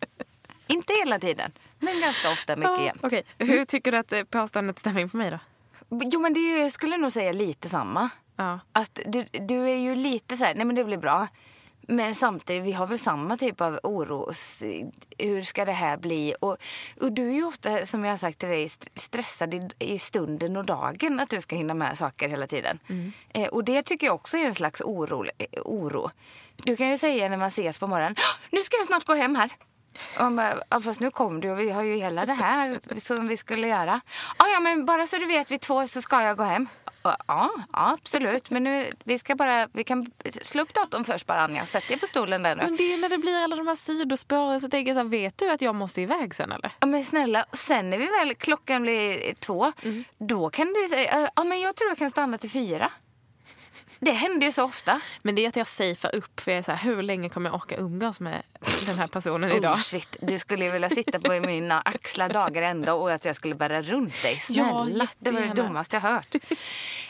[0.66, 3.00] inte hela tiden, men ganska ofta, mycket Ja, jämt.
[3.04, 5.38] Okej, hur tycker du att eh, påståendet stämmer in på mig då?
[5.90, 8.08] Jo, men det är, jag skulle nog säga lite samma.
[8.36, 8.60] Ja.
[8.72, 11.26] Att du, du är ju lite så här, nej men det blir bra.
[11.88, 14.32] Men samtidigt, vi har väl samma typ av oro.
[15.18, 16.34] Hur ska det här bli?
[16.40, 16.56] Och,
[17.00, 19.98] och du är ju ofta, som jag har sagt till dig, st- stressad i, i
[19.98, 22.78] stunden och dagen att du ska hinna med saker hela tiden.
[23.28, 25.24] Eh, och det tycker jag också är en slags oro.
[25.64, 26.10] oro.
[26.56, 29.14] Du kan ju säga när man ses på morgonen, "Åh, nu ska jag snart gå
[29.14, 29.50] hem här.
[30.18, 33.36] Bara, ja, fast nu kom du och vi har ju hela det här som vi
[33.36, 34.00] skulle göra.
[34.38, 36.68] Ja, ja, men bara så du vet vid två så ska jag gå hem.
[37.02, 38.50] Ja, ja absolut.
[38.50, 40.10] Men nu, vi ska bara, vi kan
[40.42, 41.64] slå upp datorn först bara Anja.
[41.64, 42.62] Sätt dig på stolen där nu.
[42.62, 45.08] Men det är när det blir alla de här sidospåren så tänker jag så här,
[45.08, 46.72] vet du att jag måste iväg sen eller?
[46.80, 49.72] Ja, men snälla, sen när vi väl klockan blir två,
[50.18, 52.90] då kan du säga, ja men jag tror jag kan stanna till fyra.
[54.06, 55.00] Det händer ju så ofta.
[55.22, 57.50] Men det är att jag safear upp för jag är så här, hur länge kommer
[57.50, 58.42] jag orka umgås med
[58.86, 59.72] den här personen idag?
[59.72, 60.16] Oh, shit.
[60.20, 63.82] Du skulle ju vilja sitta på mina axlar dagar ända och att jag skulle bära
[63.82, 64.38] runt dig.
[64.38, 66.34] Snälla, det var det dummaste jag hört.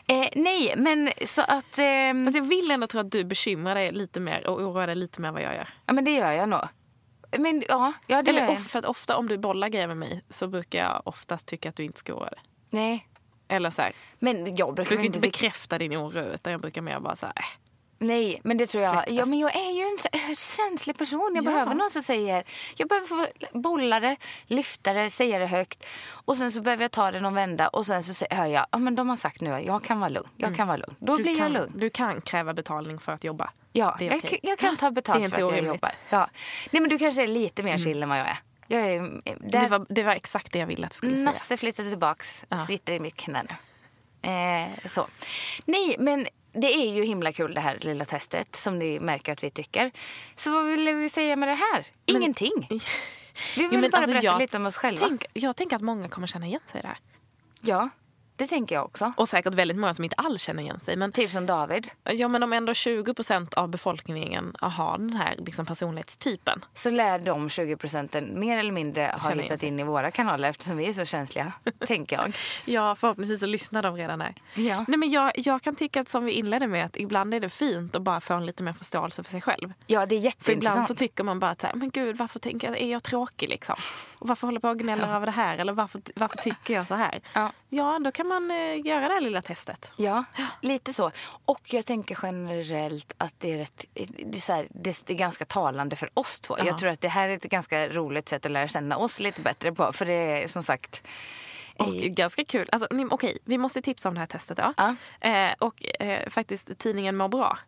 [0.09, 1.79] Eh, nej, men så att...
[1.79, 4.97] ehm, Fast jag vill ändå tro att du bekymrar dig lite mer och oroar dig
[4.97, 5.69] lite mer än vad jag gör.
[5.87, 6.61] ja, men det gör jag nog.
[7.39, 8.61] Men ja, ja det gör Eller jag.
[8.61, 11.69] of, för att ofta om du bollar grejer med mig så brukar jag oftast tycka
[11.69, 12.41] att du inte ska oroa dig.
[12.71, 13.07] Nej,
[13.49, 16.83] Eller så här, men jag jag brukar brukar inte bekräfta din oro utan jag brukar
[16.83, 17.45] mer bara så här, äh.
[17.99, 19.05] Nej, men det tror jag.
[19.11, 21.33] Ja, men jag är ju en känslig person.
[21.35, 21.51] Jag Ja.
[21.51, 22.45] behöver någon som säger...
[22.77, 23.27] Jag behöver få
[23.59, 24.17] bolla det,
[24.47, 25.85] lyfta det, säga det högt.
[26.09, 28.79] Och sen så behöver jag ta det någon vända och sen så hör jag ja,
[28.79, 30.29] men de har sagt nu att jag kan vara lugn.
[30.37, 30.95] Jag kan vara lugn.
[30.99, 31.17] Då Mm.
[31.17, 31.73] du, blir jag kan, lugn.
[31.77, 33.51] du kan kräva betalning för att jobba.
[33.73, 35.67] Ja, är jag, jag kan ta betalt för att jag orimligt.
[35.69, 35.93] jobbar.
[36.11, 36.29] Ja.
[36.71, 38.39] Nej, men du kanske är lite mer chill än vad jag är.
[38.67, 39.01] Jag är
[39.41, 41.25] där, Det, var, det var exakt det jag ville att du skulle säga.
[41.31, 42.67] Nasse flyttade tillbaks, Ja.
[42.67, 43.55] sitter i mitt knä nu.
[44.31, 45.07] Eh, så.
[45.65, 49.45] Nej, men det är ju himla kul det här lilla testet som ni märker att
[49.45, 49.91] vi tycker.
[50.37, 51.87] Så vad vill vi säga med det här?
[52.07, 52.67] Ingenting.
[53.57, 55.07] Vi vill Jo, men bara alltså, berätta jag lite om oss själva.
[55.09, 56.99] Tänk, jag tänker att många kommer känna igen sig i det här.
[57.61, 57.89] Ja,
[58.37, 59.13] det tänker jag också.
[59.17, 60.97] Och säkert väldigt många som inte alls känner igen sig.
[60.97, 61.89] Men, Typ som David.
[62.05, 66.65] ja, men om ändå 20 procent av befolkningen har den här liksom, personlighetstypen.
[66.75, 70.49] Så lär de 20 procenten mer eller mindre ha Känner hittat in i våra kanaler
[70.51, 71.53] eftersom vi är så känsliga,
[71.87, 72.33] tänker jag.
[72.65, 74.35] Ja, förhoppningsvis så lyssnar de redan här.
[74.55, 74.85] Ja.
[74.89, 77.49] Nej, men jag, jag kan tycka att som vi inledde med att ibland är det
[77.49, 79.73] fint att bara få en lite mer förståelse för sig själv.
[79.87, 80.75] Ja, det är För jätteintressant.
[80.75, 83.49] ibland så tycker man bara att här, men gud varför tänker jag, är jag tråkig
[83.49, 83.77] liksom?
[84.19, 85.59] Och varför håller jag på och gnäller över det här?
[85.59, 87.21] Eller varför, varför tycker jag så här?
[87.33, 87.53] Ja.
[87.69, 89.91] Ja, då kan man eh, göra det här lilla testet.
[89.97, 90.25] Ja,
[90.63, 91.11] lite så.
[91.45, 93.85] Och jag tänker generellt att det är, rätt,
[94.27, 96.55] det är, så här, det är ganska talande för oss två.
[96.59, 96.65] Ja.
[96.65, 99.41] Jag tror att det här är ett ganska roligt sätt att lära känna oss lite
[99.41, 99.93] bättre på.
[99.93, 100.13] För det
[100.43, 101.03] är som sagt...
[101.79, 102.69] Och i- ganska kul.
[102.73, 104.59] Alltså, ni- Okej, vi måste tipsa om det här testet.
[104.59, 104.75] Ja.
[104.77, 105.29] Ja.
[105.29, 107.59] Eh, och eh, faktiskt tidningen Må bra,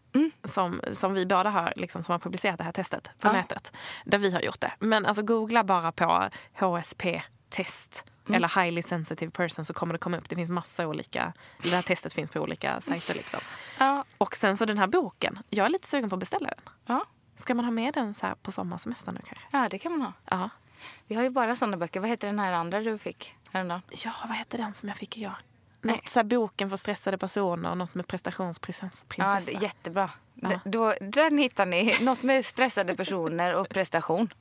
[0.45, 3.33] som, som vi båda har, liksom, som har publicerat det här testet på Ja.
[3.33, 3.73] nätet.
[4.05, 4.73] Där vi har gjort det.
[4.79, 6.31] Men alltså googla bara på
[8.29, 10.29] HSP-test eller highly sensitive person så kommer det komma upp.
[10.29, 13.15] Det finns massa olika, det här testet finns på olika sajter.
[13.15, 13.41] Liksom.
[13.79, 14.05] Ja.
[14.19, 16.61] Och sen så den här boken, jag är lite sugen på att beställa den.
[16.87, 17.05] Ja.
[17.37, 19.47] Ska man ha med den så på sommarsemestern nu kanske?
[19.53, 20.13] ja, det kan man ha.
[20.31, 20.51] Ja.
[21.07, 22.01] Vi har ju bara såna böcker.
[22.01, 23.83] Vad heter den här andra du fick häromdagen?
[23.91, 25.35] Ja, vad hette den som jag fick igår?
[25.81, 25.95] Nej.
[25.95, 29.05] Något så här boken för stressade personer och något med prestationsprinsessa.
[29.17, 30.11] Ja, jättebra.
[30.35, 30.49] Ja.
[30.49, 31.97] D- Då, den hittar ni.
[32.01, 34.33] Något med stressade personer och prestation.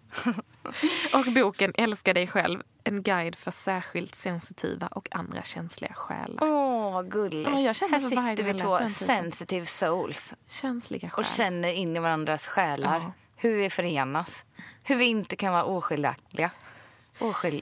[1.14, 6.44] Och boken Älska dig själv, en guide för särskilt sensitiva och andra känsliga själar.
[6.44, 7.50] Åh, gulligt.
[7.50, 10.34] Ja, jag känner här sitter vi två sensitive souls.
[10.48, 11.28] Känsliga och själar.
[11.30, 13.00] känner in i varandras själar.
[13.00, 13.12] Ja.
[13.36, 14.46] Hur vi förenas.
[14.84, 16.52] Hur vi inte kan vara oskiljaktiga.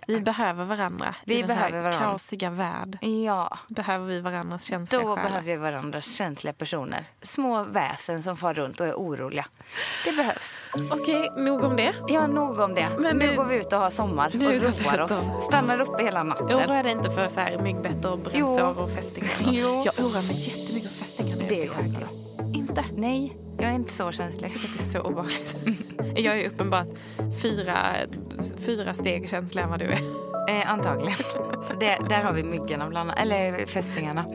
[0.08, 1.16] Vi behöver varandra.
[1.26, 2.00] Vi I den behöver här varandra.
[2.00, 5.24] kaosiga värld Ja, behöver vi varandras känsliga då själar.
[5.30, 7.06] behöver vi varandras känsliga personer.
[7.22, 9.46] Små väsen som far runt och är oroliga.
[10.06, 10.60] Det behövs.
[10.92, 11.94] Okej, nog om det.
[12.08, 12.88] Ja, nog om det.
[13.00, 15.30] Men nu nu- går vi ut och har sommar Nu och roar oss.
[15.46, 16.46] Stannar uppe hela natten.
[16.46, 19.34] Oroa dig inte för så här myggbett och brännsår och fästingar.
[19.40, 19.84] Jo.
[19.86, 21.38] Jag oroar mig jättemycket för fästingar.
[21.38, 21.98] jag Det är är ute i sjukt.
[22.00, 22.54] skärgården.
[22.56, 22.86] Inte.
[22.96, 24.44] Nej, jag är inte så känslig.
[24.44, 25.56] Jag tycker att det är så obehagligt.
[26.16, 26.88] Jag är uppenbart
[27.42, 27.96] fyra,
[28.66, 30.00] fyra steg känsligare än vad du är.
[30.50, 31.18] Eh, antagligen.
[31.64, 34.26] Så det, där har vi myggorna, bland eller fästingarna.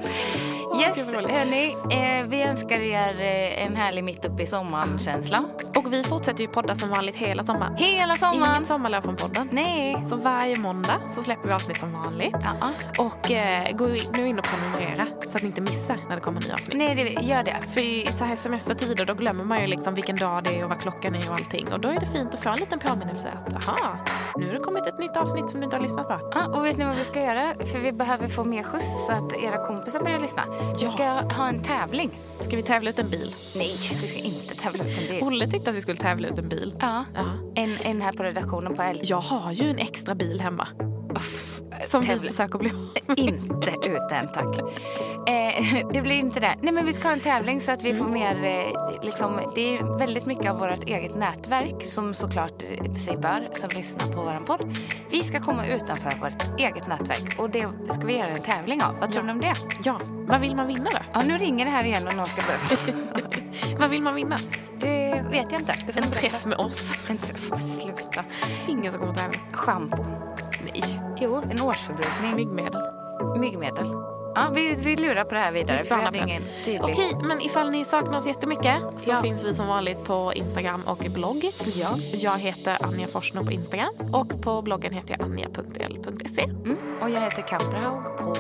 [0.81, 1.77] Yes, hörni.
[1.91, 5.45] Eh, vi önskar er eh, en härlig mitt uppe i sommaren-känsla.
[5.77, 7.77] Och vi fortsätter ju podda som vanligt hela sommaren.
[7.77, 8.57] Hela sommaren.
[8.57, 9.49] Inget sommarlov från podden.
[9.53, 10.03] Nej.
[10.09, 12.37] Så varje måndag så släpper vi avsnitt som vanligt.
[12.43, 12.71] Ja.
[12.99, 16.41] Och eh, gå nu in och prenumerera så att ni inte missar när det kommer
[16.41, 16.79] nya avsnitt.
[16.79, 17.57] Nej, det, gör det.
[17.75, 20.71] För i så här semestertider då glömmer man ju liksom vilken dag det är och
[20.71, 21.73] vad klockan är och allting.
[21.73, 23.99] Och då är det fint att få en liten påminnelse att aha,
[24.37, 26.31] nu har det kommit ett nytt avsnitt som du inte har lyssnat på.
[26.35, 27.55] Ja, och vet ni vad vi ska göra?
[27.73, 30.43] För vi behöver få mer skjuts så att era kompisar börjar lyssna.
[30.79, 30.93] Vi Ja.
[30.93, 32.11] ska ha en tävling.
[32.41, 33.35] Ska vi tävla ut en bil?
[33.57, 35.23] Nej, vi ska inte tävla ut en bil.
[35.23, 36.75] Olle tyckte att vi skulle tävla ut en bil.
[36.81, 37.05] Ja.
[37.15, 37.25] Ja.
[37.55, 39.01] En, en här på redaktionen på L.
[39.03, 40.69] Jag har ju en extra bil hemma.
[41.17, 41.50] Uff,
[41.89, 42.73] Som vi tävla- försöker bli
[43.17, 44.59] Inte ut än, tack.
[45.29, 46.55] Eh, det blir inte det.
[46.63, 48.45] Nej, men vi ska ha en tävling så att vi får mer...
[48.45, 53.49] Eh, liksom, det är väldigt mycket av vårt eget nätverk som såklart eh, sig bör,
[53.55, 54.77] som lyssnar på vår podd.
[55.11, 58.97] Vi ska komma utanför vårt eget nätverk och det ska vi göra en tävling av.
[59.01, 59.55] Vad tror ni om det?
[59.85, 60.99] Ja, vad vill man vinna då?
[61.13, 62.97] Ja, nu ringer det här igen och någon ska börja.
[63.79, 64.39] Vad vill man vinna?
[64.81, 65.75] Det vet jag inte.
[65.97, 66.93] En träff med oss.
[67.09, 67.51] En träff.
[67.61, 68.25] Sluta.
[68.69, 69.39] Ingen som kommer tävla.
[69.53, 69.97] Schampo.
[70.75, 71.01] Nej.
[71.21, 72.35] Jo, en årsförbrukning.
[72.37, 72.83] Myggmedel.
[73.39, 73.87] Myggmedel.
[74.35, 75.79] Ja, vi, vi lurar på det här vidare.
[75.83, 76.83] Vi För hade ingen tydlig...
[76.85, 79.23] Okej, men ifall ni saknar oss jättemycket så Ja.
[79.23, 81.45] finns vi som vanligt på Instagram och blogg.
[81.75, 81.89] Ja.
[82.21, 86.43] Jag heter Anja Forsner på Instagram och på bloggen heter jag anja.l.se.
[86.43, 86.77] Mm.
[87.03, 88.35] Och jag heter Kamprahaug på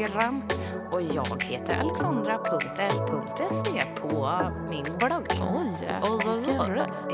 [0.00, 0.42] Instagram.
[0.90, 4.40] Och jag heter alexandra.l.se på
[4.70, 5.26] min blogg.
[5.30, 6.50] Oj, Och så, så.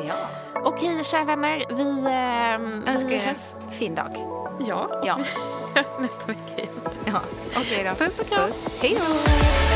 [0.06, 0.14] Ja.
[0.64, 1.64] Okej, kära vänner.
[1.76, 3.34] Vi, ehm, Önskar er en
[3.70, 4.16] fin dag.
[4.66, 5.18] Ja, Ja.
[5.74, 6.68] vi hörs nästa vecka igen.
[7.04, 7.20] ja.
[7.56, 7.94] Okej då.
[8.04, 8.50] Puss och kram.
[8.82, 9.75] Hej då.